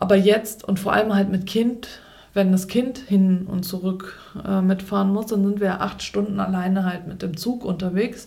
[0.00, 2.00] Aber jetzt und vor allem halt mit Kind,
[2.34, 6.84] wenn das Kind hin und zurück äh, mitfahren muss, dann sind wir acht Stunden alleine
[6.84, 8.26] halt mit dem Zug unterwegs.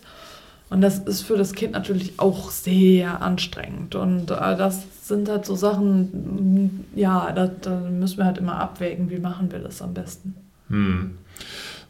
[0.70, 3.96] Und das ist für das Kind natürlich auch sehr anstrengend.
[3.96, 7.50] Und äh, das sind halt so Sachen, ja, da,
[7.90, 10.36] müssen wir halt immer abwägen, wie machen wir das am besten.
[10.70, 11.18] Hm.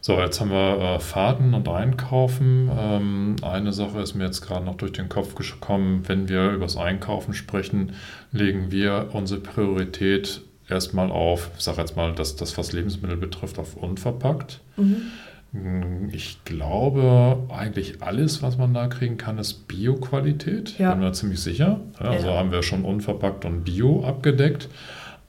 [0.06, 2.70] So, jetzt haben wir äh, Fahrten und Einkaufen.
[2.78, 6.02] Ähm, eine Sache ist mir jetzt gerade noch durch den Kopf gekommen.
[6.06, 7.94] Wenn wir über das Einkaufen sprechen,
[8.30, 13.58] legen wir unsere Priorität erstmal auf, ich sage jetzt mal, dass das, was Lebensmittel betrifft,
[13.58, 14.60] auf unverpackt.
[14.76, 14.96] Mhm.
[15.52, 20.78] Hm, ich glaube, eigentlich alles, was man da kriegen kann, ist Bio-Qualität.
[20.78, 20.90] Ja.
[20.92, 21.80] Bin mir ziemlich sicher.
[21.98, 22.34] Ja, also ja.
[22.34, 24.68] haben wir schon unverpackt und Bio abgedeckt.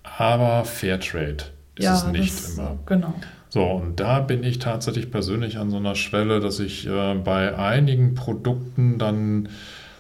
[0.04, 2.78] Aber Fairtrade ist ja, es nicht immer.
[2.86, 3.14] Genau.
[3.56, 7.58] So, und da bin ich tatsächlich persönlich an so einer Schwelle, dass ich äh, bei
[7.58, 9.48] einigen Produkten dann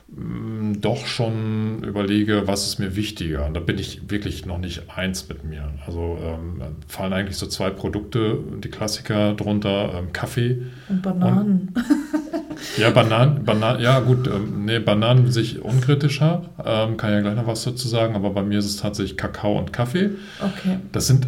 [0.09, 3.45] mh, mm, doch schon überlege, was ist mir wichtiger.
[3.45, 5.71] Und da bin ich wirklich noch nicht eins mit mir.
[5.87, 10.63] Also ähm, fallen eigentlich so zwei Produkte, die Klassiker drunter, ähm, Kaffee.
[10.89, 11.73] Und Bananen.
[11.73, 17.35] Und, ja, Bananen, Bananen, ja gut, ähm, nee, Bananen sich unkritischer, ähm, kann ja gleich
[17.35, 20.09] noch was dazu sagen, aber bei mir ist es tatsächlich Kakao und Kaffee.
[20.41, 20.79] Okay.
[20.91, 21.27] Das sind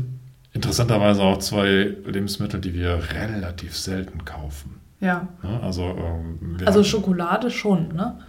[0.57, 4.81] interessanterweise auch zwei Lebensmittel, die wir relativ selten kaufen.
[4.99, 5.27] Ja.
[5.43, 8.19] ja also, ähm, also Schokolade schon, ne?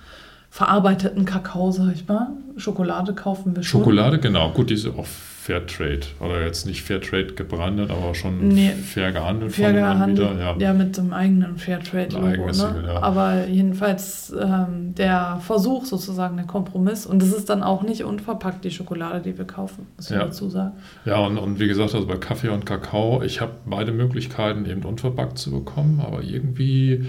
[0.51, 2.29] Verarbeiteten Kakao, sag ich mal.
[2.57, 3.81] Schokolade kaufen wir schon.
[3.81, 4.51] Schokolade, genau.
[4.51, 6.01] Gut, diese auch Fairtrade.
[6.21, 10.39] Oder jetzt nicht Fairtrade gebrandet, aber schon nee, fair gehandelt fair von gehandelt.
[10.39, 10.57] Ja.
[10.59, 12.49] ja, mit dem eigenen Fairtrade-Logo.
[12.49, 12.85] Ne?
[12.87, 13.03] Ja.
[13.03, 17.07] Aber jedenfalls ähm, der Versuch sozusagen, der Kompromiss.
[17.07, 20.25] Und das ist dann auch nicht unverpackt, die Schokolade, die wir kaufen, muss ich ja.
[20.25, 20.73] dazu sagen.
[21.07, 24.83] Ja, und, und wie gesagt, also bei Kaffee und Kakao, ich habe beide Möglichkeiten, eben
[24.83, 27.07] unverpackt zu bekommen, aber irgendwie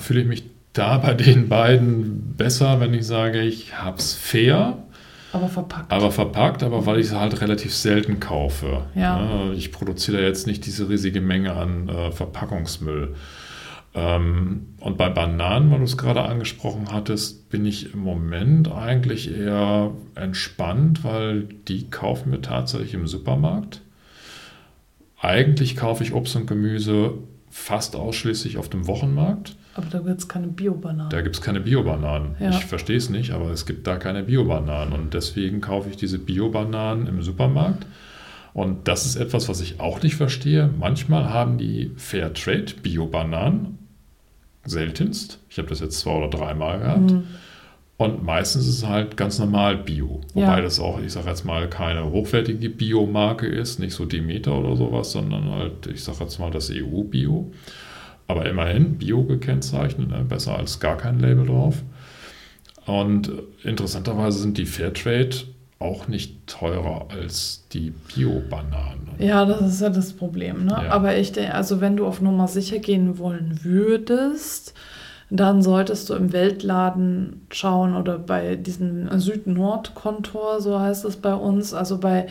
[0.00, 4.84] fühle ich mich da bei den beiden besser, wenn ich sage, ich habe es fair
[5.34, 5.92] aber verpackt.
[5.92, 8.82] Aber verpackt, aber weil ich sie halt relativ selten kaufe.
[8.94, 9.50] Ja.
[9.52, 13.16] Ich produziere jetzt nicht diese riesige Menge an äh, Verpackungsmüll.
[13.94, 19.36] Ähm, und bei Bananen, weil du es gerade angesprochen hattest, bin ich im Moment eigentlich
[19.36, 23.80] eher entspannt, weil die kaufen wir tatsächlich im Supermarkt.
[25.20, 27.14] Eigentlich kaufe ich Obst und Gemüse
[27.50, 29.56] fast ausschließlich auf dem Wochenmarkt.
[29.76, 31.10] Aber da gibt es keine Bio-Bananen.
[31.10, 32.36] Da gibt es keine Bio-Bananen.
[32.38, 32.50] Ja.
[32.50, 34.92] Ich verstehe es nicht, aber es gibt da keine Bio-Bananen.
[34.92, 37.84] Und deswegen kaufe ich diese Bio-Bananen im Supermarkt.
[38.52, 40.70] Und das ist etwas, was ich auch nicht verstehe.
[40.78, 43.78] Manchmal haben die Fairtrade Bio-Bananen,
[44.64, 47.24] seltenst, ich habe das jetzt zwei oder dreimal gehabt, Mhm.
[47.98, 50.20] und meistens ist es halt ganz normal Bio.
[50.34, 50.60] Wobei Ja.
[50.60, 55.12] das auch, ich sage jetzt mal, keine hochwertige Biomarke ist, nicht so Demeter oder sowas,
[55.12, 57.52] sondern halt, ich sage jetzt mal, das EU-Bio.
[58.26, 60.24] Aber immerhin Bio gekennzeichnet, ne?
[60.26, 61.82] besser als gar kein Label drauf.
[62.86, 63.32] Und
[63.62, 65.36] interessanterweise sind die Fairtrade
[65.78, 69.10] auch nicht teurer als die Bio-Bananen.
[69.18, 70.64] Ja, das ist ja das Problem.
[70.64, 70.72] Ne?
[70.72, 70.90] Ja.
[70.90, 74.74] Aber ich denke, also wenn du auf Nummer sicher gehen wollen würdest,
[75.30, 81.74] dann solltest du im Weltladen schauen oder bei diesem Süd-Nord-Kontor, so heißt es bei uns,
[81.74, 82.26] also bei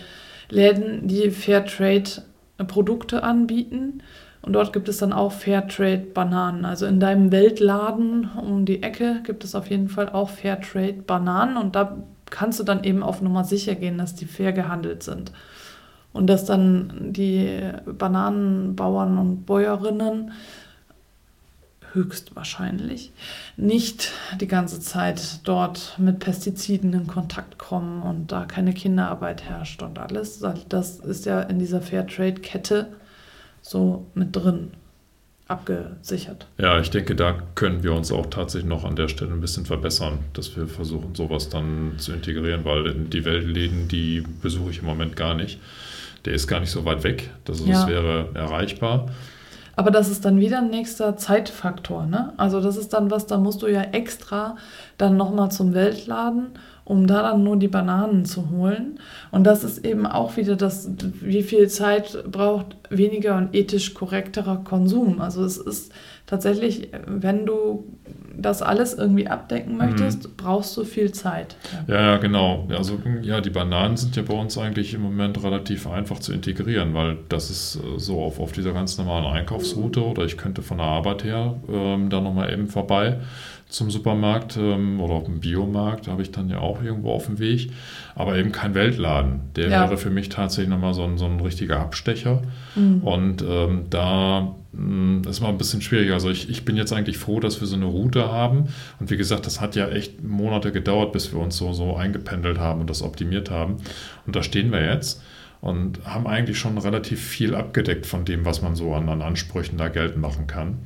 [0.49, 4.01] Läden, die Fairtrade-Produkte anbieten.
[4.43, 6.65] Und dort gibt es dann auch Fairtrade-Bananen.
[6.65, 11.55] Also in deinem Weltladen um die Ecke gibt es auf jeden Fall auch Fairtrade-Bananen.
[11.55, 11.97] Und da
[12.29, 15.31] kannst du dann eben auf Nummer sicher gehen, dass die fair gehandelt sind.
[16.11, 20.33] Und dass dann die Bananenbauern und Bäuerinnen
[21.93, 23.13] höchstwahrscheinlich
[23.55, 29.81] nicht die ganze Zeit dort mit Pestiziden in Kontakt kommen und da keine Kinderarbeit herrscht
[29.83, 30.43] und alles.
[30.67, 32.87] Das ist ja in dieser Fairtrade-Kette
[33.63, 34.71] so mit drin
[35.47, 36.47] abgesichert.
[36.57, 39.65] Ja, ich denke, da können wir uns auch tatsächlich noch an der Stelle ein bisschen
[39.65, 44.85] verbessern, dass wir versuchen, sowas dann zu integrieren, weil die Weltläden, die besuche ich im
[44.85, 45.59] Moment gar nicht.
[46.25, 47.87] Der ist gar nicht so weit weg, dass es Ja.
[47.87, 49.07] wäre erreichbar.
[49.75, 52.33] Aber das ist dann wieder ein nächster Zeitfaktor, ne?
[52.37, 54.55] Also das ist dann was, da musst du ja extra
[54.97, 56.51] dann nochmal zum Weltladen,
[56.85, 58.99] um da dann nur die Bananen zu holen.
[59.31, 60.89] Und das ist eben auch wieder das,
[61.21, 65.21] wie viel Zeit braucht weniger und ethisch korrekterer Konsum.
[65.21, 65.93] Also es ist
[66.25, 67.85] tatsächlich, wenn du
[68.35, 71.55] das alles irgendwie abdecken möchtest, brauchst du viel Zeit.
[71.87, 72.67] Ja, ja, genau.
[72.69, 76.93] Also ja, die Bananen sind ja bei uns eigentlich im Moment relativ einfach zu integrieren,
[76.93, 80.79] weil das ist äh, so auf, auf dieser ganz normalen Einkaufsroute oder ich könnte von
[80.79, 83.19] der Arbeit her ähm, da nochmal eben vorbei
[83.73, 87.39] zum Supermarkt ähm, oder auf dem Biomarkt, habe ich dann ja auch irgendwo auf dem
[87.39, 87.71] Weg,
[88.13, 89.41] aber eben kein Weltladen.
[89.55, 89.81] Der Ja.
[89.81, 92.43] wäre für mich tatsächlich nochmal so ein, so ein richtiger Abstecher.
[92.75, 92.99] Mhm.
[93.01, 96.11] Und ähm, da mh, ist mal ein bisschen schwierig.
[96.11, 98.65] Also ich, ich bin jetzt eigentlich froh, dass wir so eine Route haben.
[98.99, 102.59] Und wie gesagt, das hat ja echt Monate gedauert, bis wir uns so, so eingependelt
[102.59, 103.77] haben und das optimiert haben.
[104.27, 105.23] Und da stehen wir jetzt
[105.61, 109.79] und haben eigentlich schon relativ viel abgedeckt von dem, was man so an, an Ansprüchen
[109.79, 110.79] da geltend machen kann.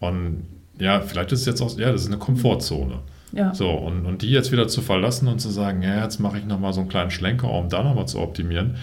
[0.00, 0.44] Und
[0.80, 3.00] ja, vielleicht ist es jetzt auch, ja, das ist eine Komfortzone.
[3.32, 3.54] Ja.
[3.54, 6.44] So, und, und die jetzt wieder zu verlassen und zu sagen, ja, jetzt mache ich
[6.46, 8.74] nochmal so einen kleinen Schlenker, um da nochmal zu optimieren,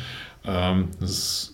[0.46, 1.54] ähm, das ist,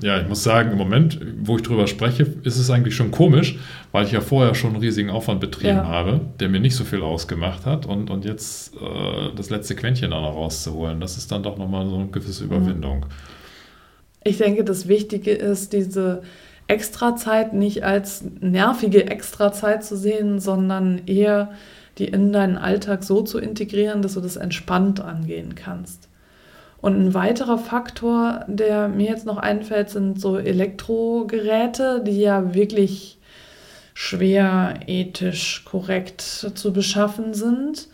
[0.00, 3.58] ja, ich muss sagen, im Moment, wo ich drüber spreche, ist es eigentlich schon komisch,
[3.92, 5.86] weil ich ja vorher schon einen riesigen Aufwand betrieben Ja.
[5.86, 10.10] habe, der mir nicht so viel ausgemacht hat und, und jetzt äh, das letzte Quäntchen
[10.10, 13.06] da noch rauszuholen, das ist dann doch nochmal so eine gewisse Überwindung.
[14.24, 16.22] Ich denke, das Wichtige ist, diese
[16.68, 21.52] Extrazeit nicht als nervige Extrazeit zu sehen, sondern eher
[21.98, 26.08] die in deinen Alltag so zu integrieren, dass du das entspannt angehen kannst.
[26.80, 33.18] Und ein weiterer Faktor, der mir jetzt noch einfällt, sind so Elektrogeräte, die ja wirklich
[33.94, 37.88] schwer ethisch korrekt zu beschaffen sind.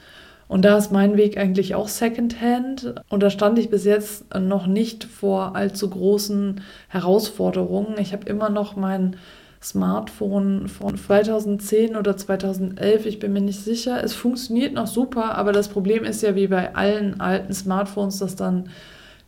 [0.49, 2.95] Und da ist mein Weg eigentlich auch Secondhand.
[3.09, 7.97] Und da stand ich bis jetzt noch nicht vor allzu großen Herausforderungen.
[7.99, 9.17] Ich habe immer noch mein
[9.63, 14.03] Smartphone von 2010 oder 2011, ich bin mir nicht sicher.
[14.03, 18.37] Es funktioniert noch super, aber das Problem ist ja wie bei allen alten Smartphones, dass
[18.37, 18.69] dann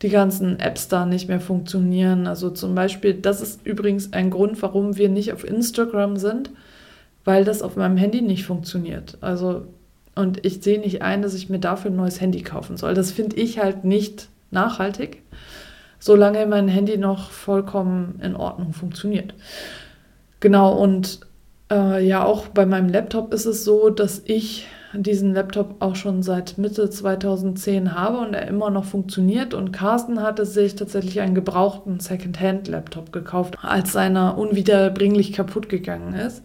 [0.02, 2.26] die ganzen Apps da nicht mehr funktionieren.
[2.26, 6.50] Also zum Beispiel, das ist übrigens ein Grund, warum wir nicht auf Instagram sind,
[7.24, 9.18] weil das auf meinem Handy nicht funktioniert.
[9.20, 9.66] Also
[10.20, 12.94] und ich sehe nicht ein, dass ich mir dafür ein neues Handy kaufen soll.
[12.94, 15.22] Das finde ich halt nicht nachhaltig,
[15.98, 19.34] solange mein Handy noch vollkommen in Ordnung funktioniert.
[20.40, 21.20] Genau, und
[21.70, 26.22] äh, ja, auch bei meinem Laptop ist es so, dass ich diesen Laptop auch schon
[26.22, 29.54] seit Mitte 2010 habe und er immer noch funktioniert.
[29.54, 36.42] Und Carsten hatte sich tatsächlich einen gebrauchten Secondhand-Laptop gekauft, als seiner unwiederbringlich kaputt gegangen ist.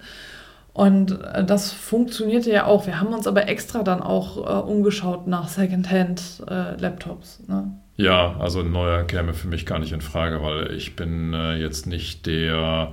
[0.75, 2.85] Und äh, das funktionierte ja auch.
[2.85, 7.47] Wir haben uns aber extra dann auch äh, umgeschaut nach Secondhand-Laptops.
[7.47, 7.71] ne?
[7.95, 11.55] Ja, also ein neuer käme für mich gar nicht in Frage, weil ich bin äh,
[11.55, 12.91] jetzt nicht der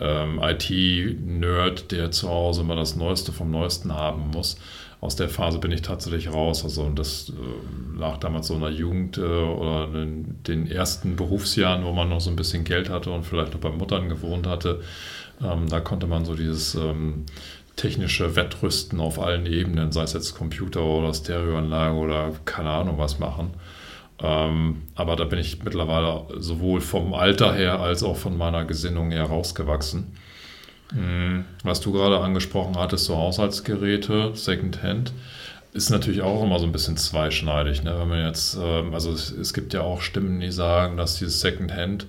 [0.00, 4.58] ähm, IT-Nerd, der zu Hause immer das Neueste vom Neuesten haben muss.
[5.00, 6.64] Aus der Phase bin ich tatsächlich raus.
[6.64, 11.84] Also das äh, lag damals so in der Jugend äh, oder in den ersten Berufsjahren,
[11.84, 14.80] wo man noch so ein bisschen Geld hatte und vielleicht noch bei Muttern gewohnt hatte.
[15.44, 17.26] Ähm, da konnte man so dieses ähm,
[17.76, 23.18] technische Wettrüsten auf allen Ebenen, sei es jetzt Computer oder Stereoanlage oder keine Ahnung was
[23.18, 23.54] machen.
[24.20, 29.10] Ähm, aber da bin ich mittlerweile sowohl vom Alter her als auch von meiner Gesinnung
[29.10, 30.16] her rausgewachsen.
[30.92, 31.44] Mhm.
[31.64, 35.12] Was du gerade angesprochen hattest, so Haushaltsgeräte, Secondhand,
[35.72, 37.82] ist natürlich auch immer so ein bisschen zweischneidig.
[37.82, 37.98] Ne?
[37.98, 41.40] Wenn man jetzt, ähm, also es, es, gibt ja auch Stimmen, die sagen, dass dieses
[41.40, 42.06] Secondhand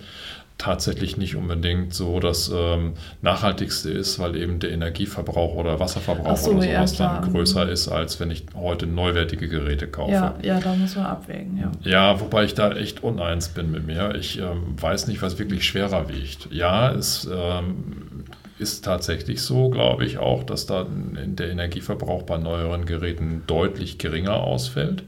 [0.63, 6.51] tatsächlich nicht unbedingt so das ähm, Nachhaltigste ist, weil eben der Energieverbrauch oder Wasserverbrauch so,
[6.51, 10.13] oder sowas ja, dann größer ist, als wenn ich heute neuwertige Geräte kaufe.
[10.13, 11.71] Ja, ja da muss man abwägen, ja.
[11.81, 14.15] Ja, wobei ich da echt uneins bin mit mir.
[14.15, 16.47] Ich ähm, weiß nicht, was wirklich schwerer wiegt.
[16.49, 18.23] Ja, es ähm,
[18.57, 24.35] ist tatsächlich so, glaube ich auch, dass da der Energieverbrauch bei neueren Geräten deutlich geringer
[24.35, 25.03] ausfällt.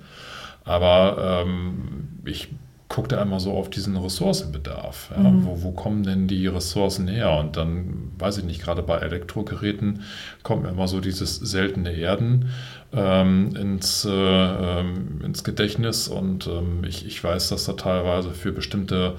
[0.66, 2.50] Aber ähm, ich
[2.96, 5.12] guckt er einmal so auf diesen Ressourcenbedarf.
[5.12, 5.30] Ja?
[5.30, 5.46] Mhm.
[5.46, 7.38] Wo, wo, kommen denn die Ressourcen her?
[7.38, 10.04] Und dann, weiß ich nicht, gerade bei Elektrogeräten
[10.44, 12.52] kommt mir immer so dieses seltene Erden
[12.94, 16.08] ähm, ins, äh, ähm, ins Gedächtnis.
[16.08, 19.16] Und ähm, ich, ich weiß, dass da teilweise für bestimmte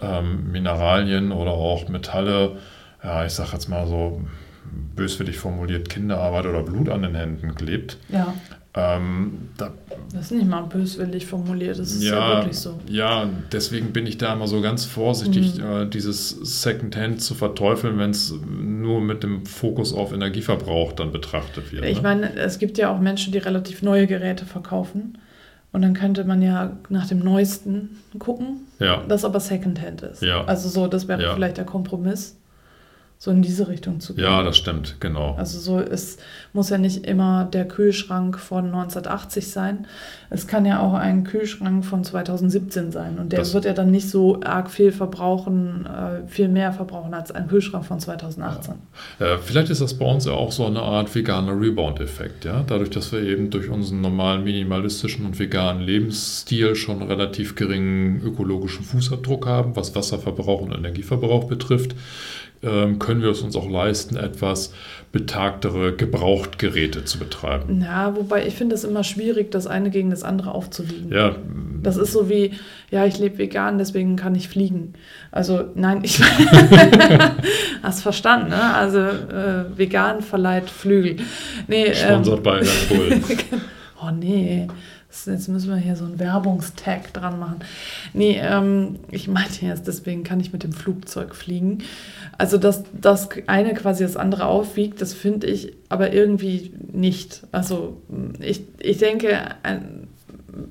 [0.00, 2.56] ähm, Mineralien oder auch Metalle,
[3.04, 4.20] ja, ich sage jetzt mal so
[4.96, 7.98] böswillig formuliert, Kinderarbeit oder Blut an den Händen klebt.
[8.08, 8.34] Ja.
[8.74, 9.70] Ähm, da,
[10.14, 12.78] das ist nicht mal böswillig formuliert, das ist ja, ja, wirklich so.
[12.88, 15.64] Ja, deswegen bin ich da immer so ganz vorsichtig, mhm.
[15.64, 21.70] äh, dieses Secondhand zu verteufeln, wenn es nur mit dem Fokus auf Energieverbrauch dann betrachtet
[21.70, 21.84] wird.
[21.84, 22.02] Ich ne?
[22.02, 25.18] meine, es gibt ja auch Menschen, die relativ neue Geräte verkaufen.
[25.72, 29.02] Und dann könnte man ja nach dem Neuesten gucken, ja.
[29.08, 30.20] das aber Secondhand ist.
[30.22, 30.44] Ja.
[30.44, 31.34] Also so, das wäre ja.
[31.34, 32.36] vielleicht der Kompromiss
[33.22, 34.24] so in diese Richtung zu gehen.
[34.24, 35.36] Ja, das stimmt, genau.
[35.36, 36.16] Also so, es
[36.52, 39.86] muss ja nicht immer der Kühlschrank von 1980 sein.
[40.28, 43.20] Es kann ja auch ein Kühlschrank von 2017 sein.
[43.20, 47.14] Und der das wird ja dann nicht so arg viel verbrauchen, äh, viel mehr verbrauchen
[47.14, 48.74] als ein Kühlschrank von 2018.
[49.20, 49.34] Ja.
[49.34, 52.64] Äh, vielleicht ist das bei uns ja auch so eine Art veganer Rebound-Effekt, ja.
[52.66, 58.84] Dadurch, dass wir eben durch unseren normalen minimalistischen und veganen Lebensstil schon relativ geringen ökologischen
[58.84, 61.94] Fußabdruck haben, was Wasserverbrauch und Energieverbrauch betrifft,
[62.62, 64.72] können wir es uns auch leisten, etwas
[65.10, 67.82] betagtere Gebrauchtgeräte zu betreiben.
[67.82, 71.12] Ja, wobei ich finde es immer schwierig, das eine gegen das andere aufzuwiegen.
[71.12, 71.34] Ja.
[71.82, 72.52] Das ist so wie,
[72.90, 74.94] ja, ich lebe vegan, deswegen kann ich fliegen.
[75.32, 76.22] Also nein, ich
[77.82, 78.74] hast verstanden, ne?
[78.74, 81.16] Also äh, vegan verleiht Flügel.
[81.66, 83.44] Nee, Sponsert ähm, bei Red
[84.02, 84.68] oh nee.
[85.26, 87.60] Jetzt müssen wir hier so einen Werbungstag dran machen.
[88.14, 91.78] Nee, ähm, ich meinte jetzt, deswegen kann ich mit dem Flugzeug fliegen.
[92.38, 97.42] Also, dass das eine quasi das andere aufwiegt, das finde ich aber irgendwie nicht.
[97.52, 98.00] Also,
[98.40, 99.38] ich, ich denke,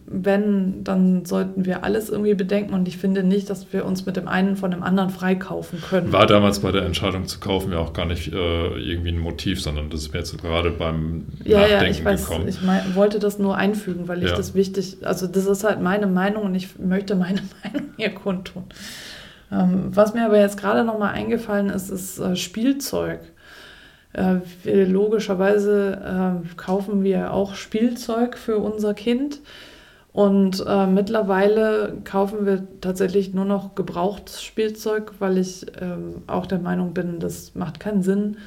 [0.06, 4.16] wenn, dann sollten wir alles irgendwie bedenken und ich finde nicht, dass wir uns mit
[4.16, 6.12] dem einen von dem anderen freikaufen können.
[6.12, 9.62] War damals bei der Entscheidung zu kaufen ja auch gar nicht äh, irgendwie ein Motiv,
[9.62, 12.48] sondern das ist mir jetzt gerade beim ja, Nachdenken ja, ich weiß, gekommen.
[12.48, 14.36] Ich mein, wollte das nur einfügen, weil ich ja.
[14.36, 18.66] das wichtig, also das ist halt meine Meinung und ich möchte meine Meinung hier kundtun.
[19.52, 23.20] Ähm, was mir aber jetzt gerade nochmal eingefallen ist, ist äh, Spielzeug.
[24.14, 24.40] Äh,
[24.84, 29.40] logischerweise äh, kaufen wir auch Spielzeug für unser Kind.
[30.14, 36.60] Und äh, mittlerweile kaufen wir tatsächlich nur noch gebrauchtes Spielzeug, weil ich ähm, auch der
[36.60, 38.38] Meinung bin, das macht keinen Sinn.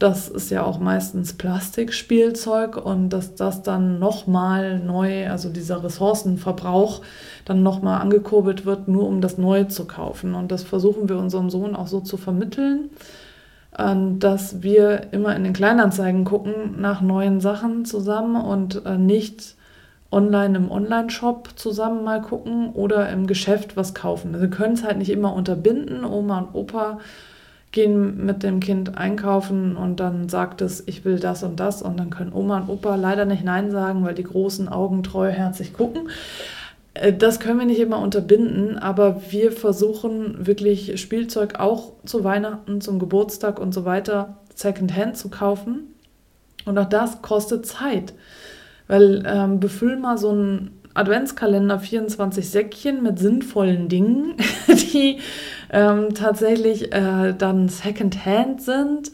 [0.00, 7.02] Das ist ja auch meistens Plastikspielzeug und dass das dann nochmal neu, also dieser Ressourcenverbrauch
[7.44, 10.34] dann nochmal angekurbelt wird, nur um das Neue zu kaufen.
[10.34, 12.90] Und das versuchen wir unserem Sohn auch so zu vermitteln,
[13.78, 19.54] äh, dass wir immer in den Kleinanzeigen gucken nach neuen Sachen zusammen und äh, nicht
[20.12, 24.34] online im Online-Shop zusammen mal gucken oder im Geschäft was kaufen.
[24.34, 26.04] Also wir können es halt nicht immer unterbinden.
[26.04, 26.98] Oma und Opa
[27.72, 31.98] gehen mit dem Kind einkaufen und dann sagt es, ich will das und das und
[31.98, 36.08] dann können Oma und Opa leider nicht Nein sagen, weil die großen Augen treuherzig gucken.
[36.94, 42.80] Äh, das können wir nicht immer unterbinden, aber wir versuchen wirklich Spielzeug auch zu Weihnachten,
[42.80, 45.94] zum Geburtstag und so weiter Secondhand zu kaufen.
[46.64, 48.12] Und auch das kostet Zeit.
[48.90, 54.34] Weil ähm, befüll mal so einen Adventskalender 24 Säckchen mit sinnvollen Dingen,
[54.68, 55.20] die
[55.70, 59.12] ähm, tatsächlich äh, dann Secondhand sind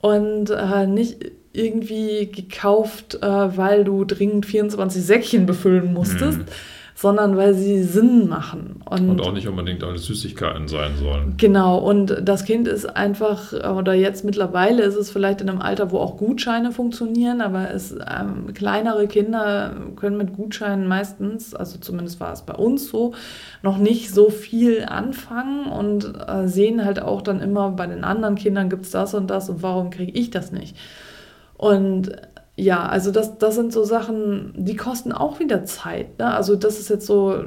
[0.00, 3.26] und äh, nicht irgendwie gekauft, äh,
[3.56, 6.38] weil du dringend 24 Säckchen befüllen musstest.
[6.38, 6.44] Mhm
[7.00, 8.82] sondern weil sie Sinn machen.
[8.84, 11.34] Und, und, auch nicht unbedingt alles Süßigkeiten sein sollen.
[11.36, 15.92] Genau, und das Kind ist einfach, oder jetzt mittlerweile ist es vielleicht in einem Alter,
[15.92, 22.18] wo auch Gutscheine funktionieren, aber es, ähm, kleinere Kinder können mit Gutscheinen meistens, also zumindest
[22.18, 23.14] war es bei uns so,
[23.62, 28.34] noch nicht so viel anfangen und äh, sehen halt auch dann immer, bei den anderen
[28.34, 30.74] Kindern gibt es das und das und warum kriege ich das nicht?
[31.58, 32.12] Und
[32.60, 36.18] ja, also das, das sind so Sachen, die kosten auch wieder Zeit.
[36.18, 36.34] Ne?
[36.34, 37.44] Also das ist jetzt so,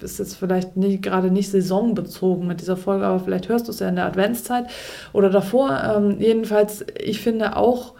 [0.00, 3.80] ist jetzt vielleicht nicht, gerade nicht saisonbezogen mit dieser Folge, aber vielleicht hörst du es
[3.80, 4.66] ja in der Adventszeit
[5.12, 5.76] oder davor.
[5.96, 7.94] Ähm, jedenfalls, ich finde auch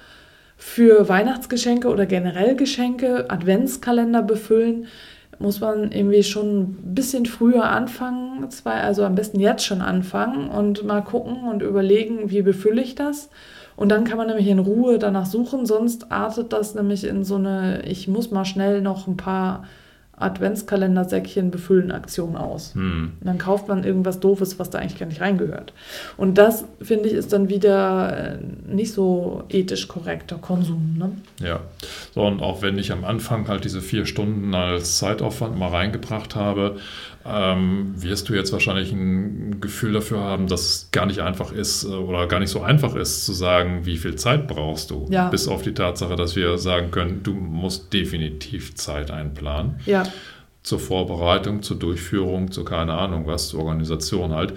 [0.57, 4.87] für Weihnachtsgeschenke oder generell Geschenke, Adventskalender befüllen,
[5.41, 10.85] muss man irgendwie schon ein bisschen früher anfangen, also am besten jetzt schon anfangen und
[10.85, 13.29] mal gucken und überlegen, wie befülle ich das
[13.83, 17.35] und dann kann man nämlich in Ruhe danach suchen, sonst artet das nämlich in so
[17.35, 19.65] eine, ich muss mal schnell noch ein paar
[20.17, 22.77] Adventskalendersäckchen befüllen Aktion aus.
[22.77, 23.15] Hm.
[23.23, 25.73] Dann kauft man irgendwas Doofes, was da eigentlich gar nicht reingehört.
[26.17, 28.39] Und das, finde ich, ist dann wieder äh,
[28.73, 30.95] nicht so ethisch korrekter Konsum.
[30.97, 31.11] Ne?
[31.45, 31.59] Ja,
[32.15, 36.37] so und auch wenn ich am Anfang halt diese vier Stunden als Zeitaufwand mal reingebracht
[36.37, 36.77] habe,
[37.25, 41.85] ähm, wirst du jetzt wahrscheinlich ein Gefühl dafür haben, dass es gar nicht einfach ist
[41.85, 45.07] äh, oder gar nicht so einfach ist zu sagen, wie viel Zeit brauchst du.
[45.11, 45.29] Ja.
[45.29, 49.77] Bis auf die Tatsache, dass wir sagen können, du musst definitiv Zeit einplanen.
[49.87, 50.05] Ja.
[50.63, 54.55] Zur Vorbereitung, zur Durchführung, zu keine Ahnung was, zur Organisation halt.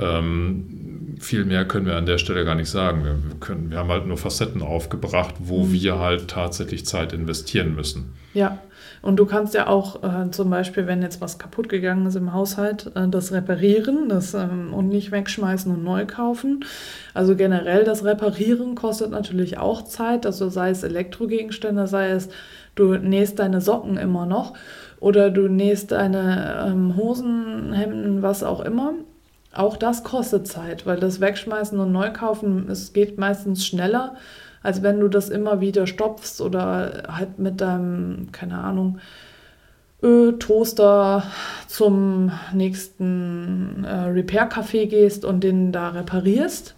[0.00, 3.04] Ähm, viel mehr können wir an der Stelle gar nicht sagen.
[3.04, 5.72] Wir, können, wir haben halt nur Facetten aufgebracht, wo mhm.
[5.72, 8.12] wir halt tatsächlich Zeit investieren müssen.
[8.34, 8.58] Ja.
[9.02, 12.32] Und du kannst ja auch äh, zum Beispiel, wenn jetzt was kaputt gegangen ist im
[12.32, 16.64] Haushalt, äh, das reparieren das, ähm, und nicht wegschmeißen und neu kaufen.
[17.14, 22.28] Also generell das Reparieren kostet natürlich auch Zeit, also sei es Elektrogegenstände, sei es
[22.74, 24.54] du nähst deine Socken immer noch
[25.00, 28.94] oder du nähst deine ähm, Hosen, Hemden, was auch immer.
[29.52, 34.16] Auch das kostet Zeit, weil das Wegschmeißen und Neukaufen, es geht meistens schneller
[34.62, 38.98] als wenn du das immer wieder stopfst oder halt mit deinem, keine Ahnung,
[40.00, 41.24] Toaster
[41.66, 46.76] zum nächsten äh, Repair-Café gehst und den da reparierst.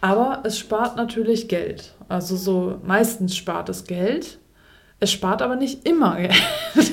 [0.00, 1.94] Aber es spart natürlich Geld.
[2.08, 4.38] Also so meistens spart es Geld.
[4.98, 6.34] Es spart aber nicht immer Geld.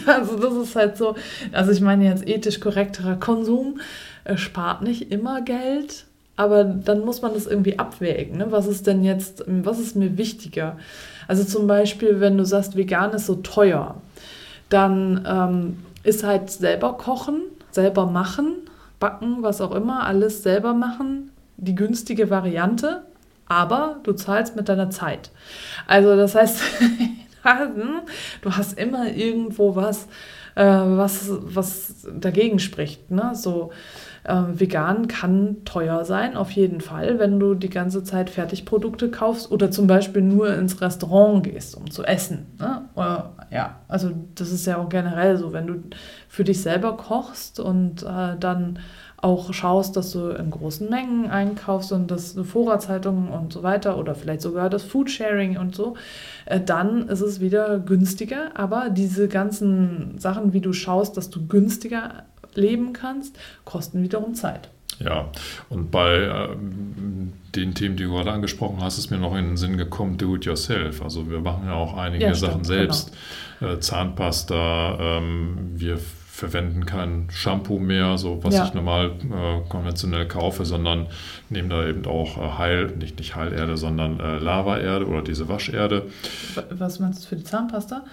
[0.06, 1.16] Also das ist halt so,
[1.52, 3.80] also ich meine jetzt ethisch korrekterer Konsum.
[4.26, 6.06] Es spart nicht immer Geld,
[6.40, 8.38] aber dann muss man das irgendwie abwägen.
[8.38, 8.50] Ne?
[8.50, 10.78] Was ist denn jetzt, was ist mir wichtiger?
[11.28, 13.96] Also zum Beispiel, wenn du sagst, vegan ist so teuer,
[14.70, 18.56] dann ähm, ist halt selber kochen, selber machen,
[19.02, 23.04] backen, was auch immer, alles selber machen, die günstige Variante,
[23.50, 25.32] aber du zahlst mit deiner Zeit.
[25.88, 26.62] Also das heißt,
[28.42, 30.08] du hast immer irgendwo was,
[30.56, 33.12] äh, was, was dagegen spricht.
[33.12, 33.32] Ne?
[33.34, 33.72] So,
[34.24, 39.52] äh, vegan kann teuer sein, auf jeden Fall, wenn du die ganze Zeit Fertigprodukte kaufst
[39.52, 42.48] oder zum Beispiel nur ins Restaurant gehst, um zu essen.
[42.60, 42.84] Ne?
[42.96, 45.76] Oder, ja, also das ist ja auch generell so, wenn du
[46.28, 48.80] für dich selber kochst und äh, dann
[49.22, 54.16] auch schaust, dass du in großen Mengen einkaufst und das Vorratshaltung und so weiter oder
[54.16, 55.96] vielleicht sogar das Foodsharing und so,
[56.46, 58.52] äh, dann ist es wieder günstiger.
[58.54, 62.24] Aber diese ganzen Sachen, wie du schaust, dass du günstiger
[62.56, 64.70] leben kannst, kosten wiederum Zeit.
[65.00, 65.30] Ja,
[65.70, 66.50] und bei äh,
[67.56, 70.36] den Themen, die du gerade angesprochen hast, ist mir noch in den Sinn gekommen, do
[70.36, 71.02] it yourself.
[71.02, 73.14] Also wir machen ja auch einige ja, Sachen selbst.
[73.60, 73.74] Genau.
[73.74, 76.00] Äh, Zahnpasta, ähm, wir
[76.40, 78.66] verwenden kein Shampoo mehr, so was ja.
[78.66, 81.08] ich normal äh, konventionell kaufe, sondern
[81.50, 86.08] nehmen da eben auch äh, Heil, nicht, nicht Heilerde, sondern äh, Lavaerde oder diese Wascherde.
[86.72, 88.06] Was meinst du für die Zahnpasta?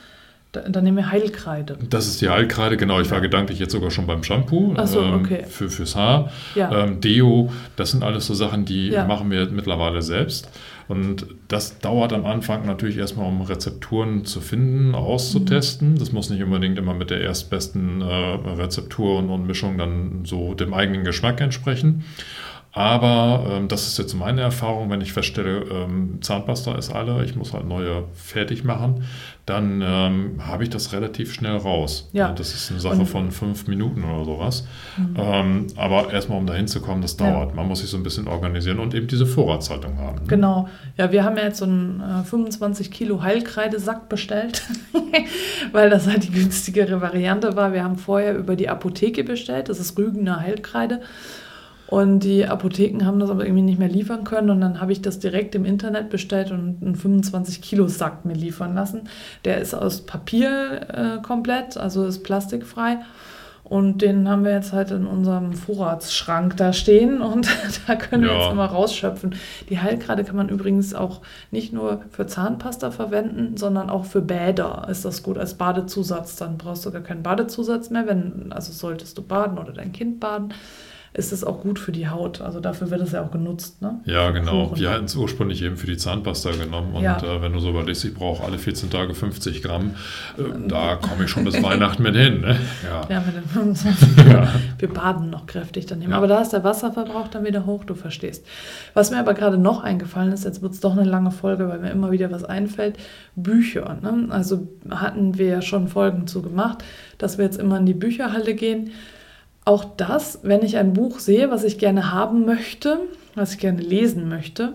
[0.69, 1.79] Dann nehmen wir Heilkreide.
[1.89, 3.01] Das ist die Heilkreide, genau.
[3.01, 5.45] Ich war gedanklich jetzt sogar schon beim Shampoo so, ähm, okay.
[5.49, 6.31] für, fürs Haar.
[6.55, 6.85] Ja.
[6.85, 9.05] Ähm, Deo, das sind alles so Sachen, die ja.
[9.05, 10.49] machen wir mittlerweile selbst.
[10.89, 15.93] Und das dauert am Anfang natürlich erstmal, um Rezepturen zu finden, auszutesten.
[15.93, 15.99] Mhm.
[15.99, 20.55] Das muss nicht unbedingt immer mit der erstbesten äh, Rezeptur und, und Mischung dann so
[20.55, 22.05] dem eigenen Geschmack entsprechen.
[22.77, 27.35] Aber ähm, das ist jetzt meine Erfahrung, wenn ich feststelle, ähm, Zahnpasta ist alle, ich
[27.35, 29.03] muss halt neue fertig machen,
[29.47, 32.11] dann ähm, habe ich das relativ schnell raus.
[32.13, 32.33] Ja.
[32.33, 34.67] Das ist eine Sache und, von fünf Minuten oder sowas.
[34.99, 35.15] Mhm.
[35.17, 37.49] Ähm, aber erstmal, um da hinzukommen, das dauert.
[37.49, 37.57] Ja.
[37.57, 40.17] Man muss sich so ein bisschen organisieren und eben diese Vorratshaltung haben.
[40.17, 40.27] Ne?
[40.27, 40.69] Genau.
[40.99, 44.65] Ja, wir haben ja jetzt so einen äh, 25 Kilo Heilkreidesack bestellt,
[45.73, 47.73] weil das halt die günstigere Variante war.
[47.73, 49.71] Wir haben vorher über die Apotheke bestellt.
[49.71, 51.01] Das ist Rügener Heilkreide.
[51.89, 54.51] Und die Apotheken haben das aber irgendwie nicht mehr liefern können.
[54.51, 59.03] Und dann habe ich das direkt im Internet bestellt und einen 25-Kilo-Sack mir liefern lassen.
[59.45, 62.99] Der ist aus Papier äh, komplett, also ist plastikfrei.
[63.69, 67.49] Und den haben wir jetzt halt in unserem Vorratsschrank da stehen und
[67.87, 69.35] da können wir jetzt immer rausschöpfen.
[69.69, 71.21] Die Heilgrade kann man übrigens auch
[71.51, 76.37] nicht nur für Zahnpasta verwenden, sondern auch für Bäder ist das gut als Badezusatz.
[76.37, 80.21] Dann brauchst du gar keinen Badezusatz mehr, wenn, also solltest du baden oder dein Kind
[80.21, 80.55] baden
[81.17, 82.43] ist es auch gut für die Haut.
[82.43, 83.81] Also dafür wird es ja auch genutzt.
[83.81, 84.01] Ne?
[84.05, 84.69] Ja, genau.
[84.69, 84.81] Kuchen.
[84.81, 86.95] Wir hatten es ursprünglich eben für die Zahnpasta genommen.
[86.95, 87.17] Und ja.
[87.17, 89.93] äh, wenn du so überlegst, ich brauche alle 14 Tage 50 Gramm,
[90.37, 92.41] äh, da komme ich schon bis Weihnachten mit hin.
[92.41, 92.57] Ne?
[92.87, 93.03] Ja.
[93.09, 94.17] ja, mit den 25.
[94.29, 94.49] ja.
[94.79, 96.13] Wir baden noch kräftig daneben.
[96.13, 98.47] Aber da ist der Wasserverbrauch dann wieder hoch, du verstehst.
[98.95, 101.79] Was mir aber gerade noch eingefallen ist, jetzt wird es doch eine lange Folge, weil
[101.79, 102.99] mir immer wieder was einfällt,
[103.35, 103.99] Bücher.
[104.03, 104.27] Ne?
[104.31, 106.85] Also hatten wir ja schon Folgen zu gemacht,
[107.19, 108.91] dass wir jetzt immer in die Bücherhalle gehen
[109.67, 113.01] auch das, wenn ich ein Buch sehe, was ich gerne haben möchte,
[113.35, 114.75] was ich gerne lesen möchte,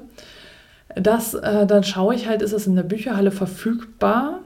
[0.95, 4.39] das, äh, dann schaue ich halt, ist es in der Bücherhalle verfügbar?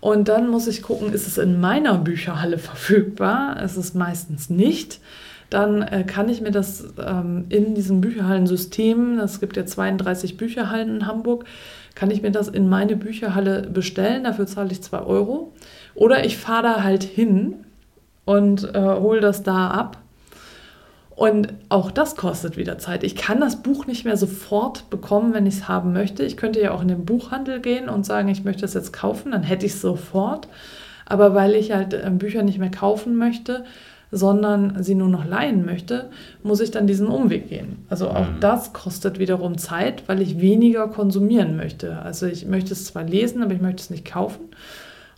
[0.00, 3.56] Und dann muss ich gucken, ist es in meiner Bücherhalle verfügbar?
[3.62, 4.98] Es ist meistens nicht.
[5.48, 10.96] Dann äh, kann ich mir das ähm, in diesem Bücherhallensystem, es gibt ja 32 Bücherhallen
[10.96, 11.44] in Hamburg,
[11.94, 14.24] kann ich mir das in meine Bücherhalle bestellen.
[14.24, 15.52] Dafür zahle ich 2 Euro.
[15.94, 17.64] Oder ich fahre da halt hin
[18.24, 19.98] und äh, hole das da ab.
[21.14, 23.04] Und auch das kostet wieder Zeit.
[23.04, 26.24] Ich kann das Buch nicht mehr sofort bekommen, wenn ich es haben möchte.
[26.24, 29.32] Ich könnte ja auch in den Buchhandel gehen und sagen, ich möchte es jetzt kaufen,
[29.32, 30.48] dann hätte ich es sofort.
[31.04, 33.64] Aber weil ich halt äh, Bücher nicht mehr kaufen möchte,
[34.10, 36.10] sondern sie nur noch leihen möchte,
[36.42, 37.84] muss ich dann diesen Umweg gehen.
[37.88, 38.40] Also auch mhm.
[38.40, 41.98] das kostet wiederum Zeit, weil ich weniger konsumieren möchte.
[41.98, 44.42] Also ich möchte es zwar lesen, aber ich möchte es nicht kaufen.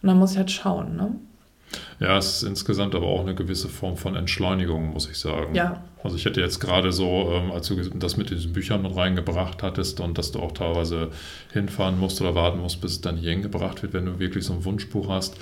[0.01, 0.97] Und dann muss ich halt schauen.
[0.97, 1.13] Ne?
[2.01, 5.55] Ja, es ist insgesamt aber auch eine gewisse Form von Entschleunigung, muss ich sagen.
[5.55, 5.83] Ja.
[6.03, 9.63] Also ich hätte jetzt gerade so, ähm, als du das mit diesen Büchern mit reingebracht
[9.63, 11.11] hattest und dass du auch teilweise
[11.53, 14.53] hinfahren musst oder warten musst, bis es dann hier hingebracht wird, wenn du wirklich so
[14.53, 15.37] ein Wunschbuch hast.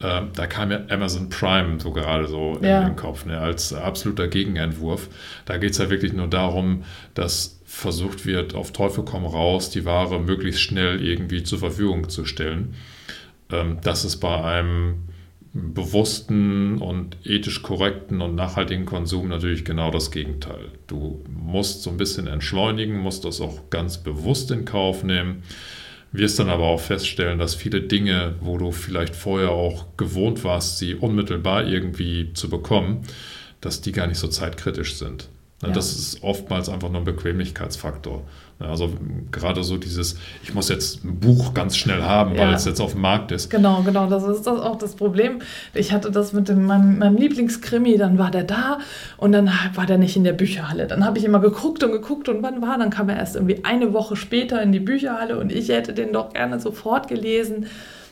[0.00, 2.82] Äh, da kam ja Amazon Prime so gerade so ja.
[2.82, 5.08] in den Kopf, ne, als absoluter Gegenentwurf.
[5.46, 9.84] Da geht es ja wirklich nur darum, dass versucht wird, auf Teufel komm raus, die
[9.84, 12.74] Ware möglichst schnell irgendwie zur Verfügung zu stellen.
[13.50, 15.05] Ähm, das ist bei einem
[15.56, 20.66] bewussten und ethisch korrekten und nachhaltigen Konsum natürlich genau das Gegenteil.
[20.86, 25.42] Du musst so ein bisschen entschleunigen, musst das auch ganz bewusst in Kauf nehmen,
[26.12, 30.78] wirst dann aber auch feststellen, dass viele Dinge, wo du vielleicht vorher auch gewohnt warst,
[30.78, 33.02] sie unmittelbar irgendwie zu bekommen,
[33.60, 35.28] dass die gar nicht so zeitkritisch sind.
[35.62, 35.70] Ja.
[35.70, 38.24] Das ist oftmals einfach nur ein Bequemlichkeitsfaktor.
[38.58, 38.90] Also
[39.32, 42.42] gerade so dieses, ich muss jetzt ein Buch ganz schnell haben, ja.
[42.42, 43.48] weil es jetzt auf dem Markt ist.
[43.48, 45.40] Genau, genau, das ist das auch das Problem.
[45.72, 48.78] Ich hatte das mit dem, meinem, meinem Lieblingskrimi, dann war der da
[49.16, 50.86] und dann war der nicht in der Bücherhalle.
[50.86, 53.64] Dann habe ich immer geguckt und geguckt und wann war, dann kam er erst irgendwie
[53.64, 57.66] eine Woche später in die Bücherhalle und ich hätte den doch gerne sofort gelesen.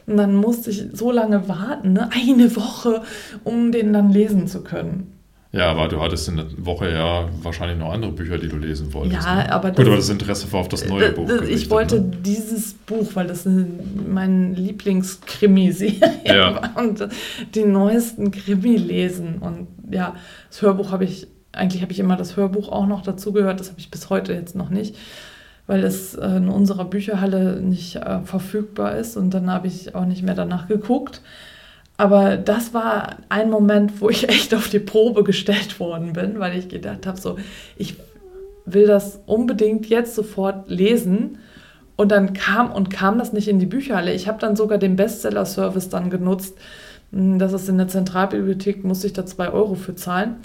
[0.06, 2.10] Und dann musste ich so lange warten, ne?
[2.12, 3.02] eine Woche,
[3.42, 5.13] um den dann lesen zu können.
[5.54, 8.92] Ja, aber du hattest in der Woche ja wahrscheinlich noch andere Bücher, die du lesen
[8.92, 9.24] wolltest.
[9.24, 9.52] Ja, ne?
[9.52, 11.28] aber das, Gut, aber das Interesse war auf das neue Buch.
[11.28, 12.10] Das, ich wollte ne?
[12.24, 16.54] dieses Buch, weil das mein Lieblingskrimi-Serie ja.
[16.56, 17.08] war und
[17.54, 19.38] die neuesten Krimi lesen.
[19.38, 20.16] Und ja,
[20.50, 23.68] das Hörbuch habe ich, eigentlich habe ich immer das Hörbuch auch noch dazu gehört, das
[23.70, 24.96] habe ich bis heute jetzt noch nicht,
[25.68, 30.04] weil es äh, in unserer Bücherhalle nicht äh, verfügbar ist und dann habe ich auch
[30.04, 31.20] nicht mehr danach geguckt.
[31.96, 36.58] Aber das war ein Moment, wo ich echt auf die Probe gestellt worden bin, weil
[36.58, 37.36] ich gedacht habe, so,
[37.76, 37.96] ich
[38.66, 41.38] will das unbedingt jetzt sofort lesen.
[41.96, 44.12] Und dann kam und kam das nicht in die Bücherhalle.
[44.12, 46.58] Ich habe dann sogar den Bestseller-Service dann genutzt.
[47.12, 50.36] Hm, das ist in der Zentralbibliothek, muss ich da zwei Euro für zahlen.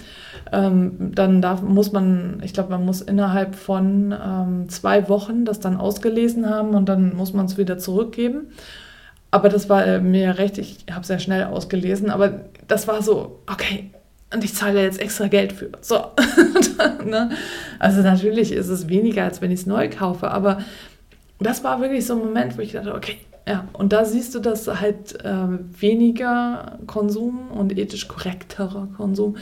[0.52, 5.58] Ähm, dann darf, muss man, ich glaube, man muss innerhalb von ähm, zwei Wochen das
[5.58, 8.52] dann ausgelesen haben und dann muss man es wieder zurückgeben.
[9.30, 13.42] Aber das war äh, mir recht, ich habe sehr schnell ausgelesen, aber das war so,
[13.46, 13.90] okay,
[14.32, 15.70] und ich zahle jetzt extra Geld für.
[15.80, 16.06] So.
[17.04, 17.30] ne?
[17.78, 20.58] Also natürlich ist es weniger, als wenn ich es neu kaufe, aber
[21.38, 23.16] das war wirklich so ein Moment, wo ich dachte, okay,
[23.48, 25.34] ja, und da siehst du, dass halt äh,
[25.80, 29.36] weniger Konsum und ethisch korrekterer Konsum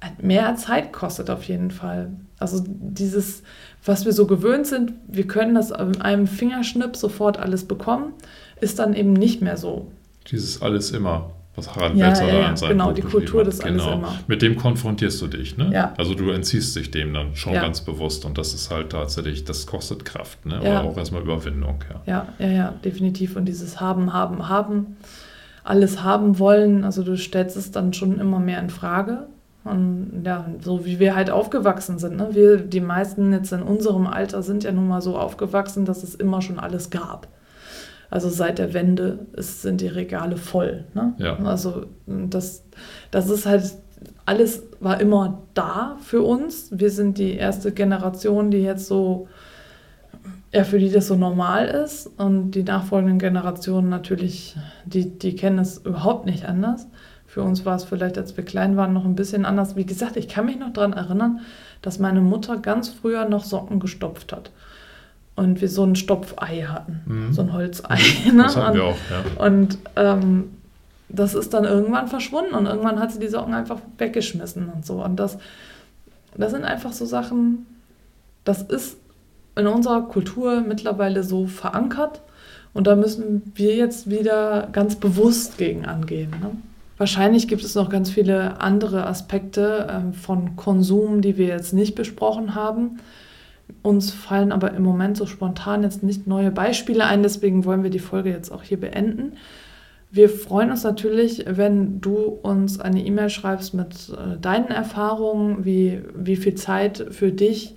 [0.00, 2.10] halt mehr Zeit kostet auf jeden Fall.
[2.38, 3.42] Also dieses,
[3.84, 8.12] was wir so gewöhnt sind, wir können das in einem Fingerschnipp sofort alles bekommen
[8.60, 9.88] ist dann eben nicht mehr so.
[10.30, 13.60] Dieses alles immer, was Harald ja, Welzer ja, ja, da Genau, Buch die Kultur des
[13.60, 13.96] alles genau.
[13.96, 14.18] immer.
[14.26, 15.70] Mit dem konfrontierst du dich, ne?
[15.72, 15.94] Ja.
[15.98, 17.62] Also du entziehst dich dem dann schon ja.
[17.62, 20.60] ganz bewusst und das ist halt tatsächlich, das kostet Kraft, ne?
[20.62, 20.80] Ja.
[20.80, 22.28] Aber auch erstmal Überwindung, ja.
[22.38, 23.36] Ja, ja, ja, definitiv.
[23.36, 24.96] Und dieses Haben, Haben, Haben,
[25.64, 29.26] alles haben wollen, also du stellst es dann schon immer mehr in Frage.
[29.64, 32.16] Und ja, so wie wir halt aufgewachsen sind.
[32.16, 32.28] Ne?
[32.32, 36.14] Wir, die meisten jetzt in unserem Alter sind ja nun mal so aufgewachsen, dass es
[36.14, 37.28] immer schon alles gab.
[38.10, 40.84] Also seit der Wende ist, sind die Regale voll.
[40.94, 41.14] Ne?
[41.18, 41.36] Ja.
[41.40, 42.64] Also das,
[43.10, 43.70] das ist halt,
[44.24, 46.70] alles war immer da für uns.
[46.72, 49.28] Wir sind die erste Generation, die jetzt so,
[50.52, 52.06] ja, für die das so normal ist.
[52.18, 54.56] Und die nachfolgenden Generationen natürlich,
[54.86, 56.86] die, die kennen es überhaupt nicht anders.
[57.26, 59.76] Für uns war es vielleicht, als wir klein waren, noch ein bisschen anders.
[59.76, 61.40] Wie gesagt, ich kann mich noch daran erinnern,
[61.82, 64.50] dass meine Mutter ganz früher noch Socken gestopft hat
[65.38, 67.32] und wir so ein Stopfei hatten, mhm.
[67.32, 67.96] so ein Holzei.
[68.32, 68.42] Ne?
[68.42, 69.44] Das hatten wir auch, ja.
[69.46, 70.50] Und ähm,
[71.08, 75.02] das ist dann irgendwann verschwunden und irgendwann hat sie die Socken einfach weggeschmissen und so.
[75.02, 75.38] Und das,
[76.36, 77.66] das sind einfach so Sachen,
[78.42, 78.96] das ist
[79.54, 82.20] in unserer Kultur mittlerweile so verankert
[82.74, 86.30] und da müssen wir jetzt wieder ganz bewusst gegen angehen.
[86.30, 86.50] Ne?
[86.96, 91.94] Wahrscheinlich gibt es noch ganz viele andere Aspekte äh, von Konsum, die wir jetzt nicht
[91.94, 92.98] besprochen haben.
[93.82, 97.90] Uns fallen aber im Moment so spontan jetzt nicht neue Beispiele ein, deswegen wollen wir
[97.90, 99.32] die Folge jetzt auch hier beenden.
[100.10, 106.00] Wir freuen uns natürlich, wenn du uns eine E-Mail schreibst mit äh, deinen Erfahrungen, wie,
[106.14, 107.76] wie viel Zeit für dich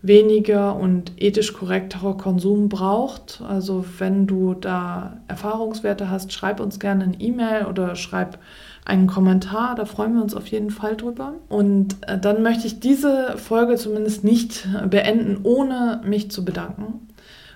[0.00, 3.42] weniger und ethisch korrekterer Konsum braucht.
[3.48, 8.38] Also wenn du da Erfahrungswerte hast, schreib uns gerne eine E-Mail oder schreib
[8.86, 11.34] einen Kommentar, da freuen wir uns auf jeden Fall drüber.
[11.48, 17.08] Und äh, dann möchte ich diese Folge zumindest nicht beenden, ohne mich zu bedanken.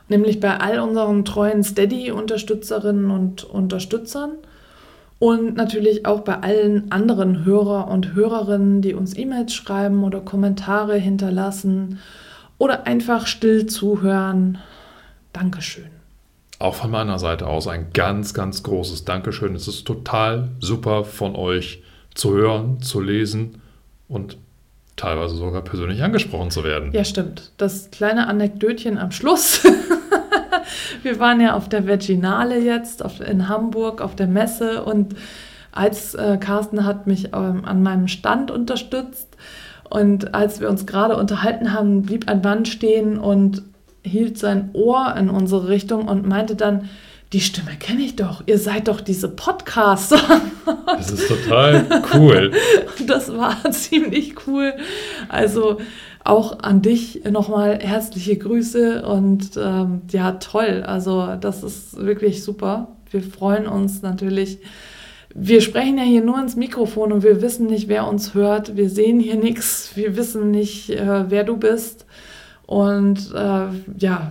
[0.08, 4.32] Nämlich bei all unseren treuen Steady-Unterstützerinnen und Unterstützern
[5.20, 10.96] und natürlich auch bei allen anderen Hörer und Hörerinnen, die uns E-Mails schreiben oder Kommentare
[10.96, 12.00] hinterlassen
[12.58, 14.58] oder einfach still zuhören.
[15.32, 15.99] Dankeschön.
[16.60, 19.54] Auch von meiner Seite aus ein ganz, ganz großes Dankeschön.
[19.54, 21.82] Es ist total super von euch
[22.14, 23.62] zu hören, zu lesen
[24.08, 24.36] und
[24.94, 26.92] teilweise sogar persönlich angesprochen zu werden.
[26.92, 27.52] Ja, stimmt.
[27.56, 29.62] Das kleine Anekdötchen am Schluss.
[31.02, 35.16] Wir waren ja auf der Veginale jetzt auf, in Hamburg auf der Messe und
[35.72, 39.34] als äh, Carsten hat mich ähm, an meinem Stand unterstützt
[39.88, 43.62] und als wir uns gerade unterhalten haben, blieb ein Mann stehen und
[44.02, 46.88] hielt sein Ohr in unsere Richtung und meinte dann,
[47.32, 50.18] die Stimme kenne ich doch, ihr seid doch diese Podcaster.
[50.86, 52.52] Das ist total cool.
[53.06, 54.74] das war ziemlich cool.
[55.28, 55.78] Also
[56.24, 60.82] auch an dich nochmal herzliche Grüße und ähm, ja, toll.
[60.86, 62.96] Also das ist wirklich super.
[63.10, 64.58] Wir freuen uns natürlich.
[65.34, 68.76] Wir sprechen ja hier nur ins Mikrofon und wir wissen nicht, wer uns hört.
[68.76, 69.92] Wir sehen hier nichts.
[69.94, 72.04] Wir wissen nicht, äh, wer du bist.
[72.70, 73.66] Und äh,
[73.98, 74.30] ja,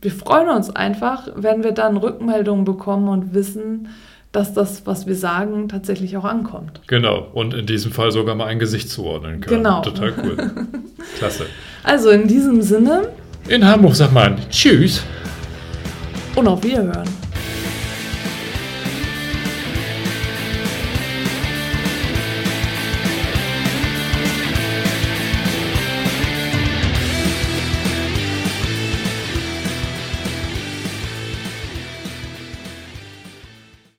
[0.00, 3.90] wir freuen uns einfach, wenn wir dann Rückmeldungen bekommen und wissen,
[4.32, 6.80] dass das, was wir sagen, tatsächlich auch ankommt.
[6.88, 9.62] Genau, und in diesem Fall sogar mal ein Gesicht zuordnen können.
[9.62, 9.82] Genau.
[9.82, 10.36] Total cool.
[11.18, 11.46] Klasse.
[11.84, 13.10] Also in diesem Sinne.
[13.46, 15.04] In Hamburg sagt man Tschüss.
[16.34, 17.08] Und auf Wiederhören.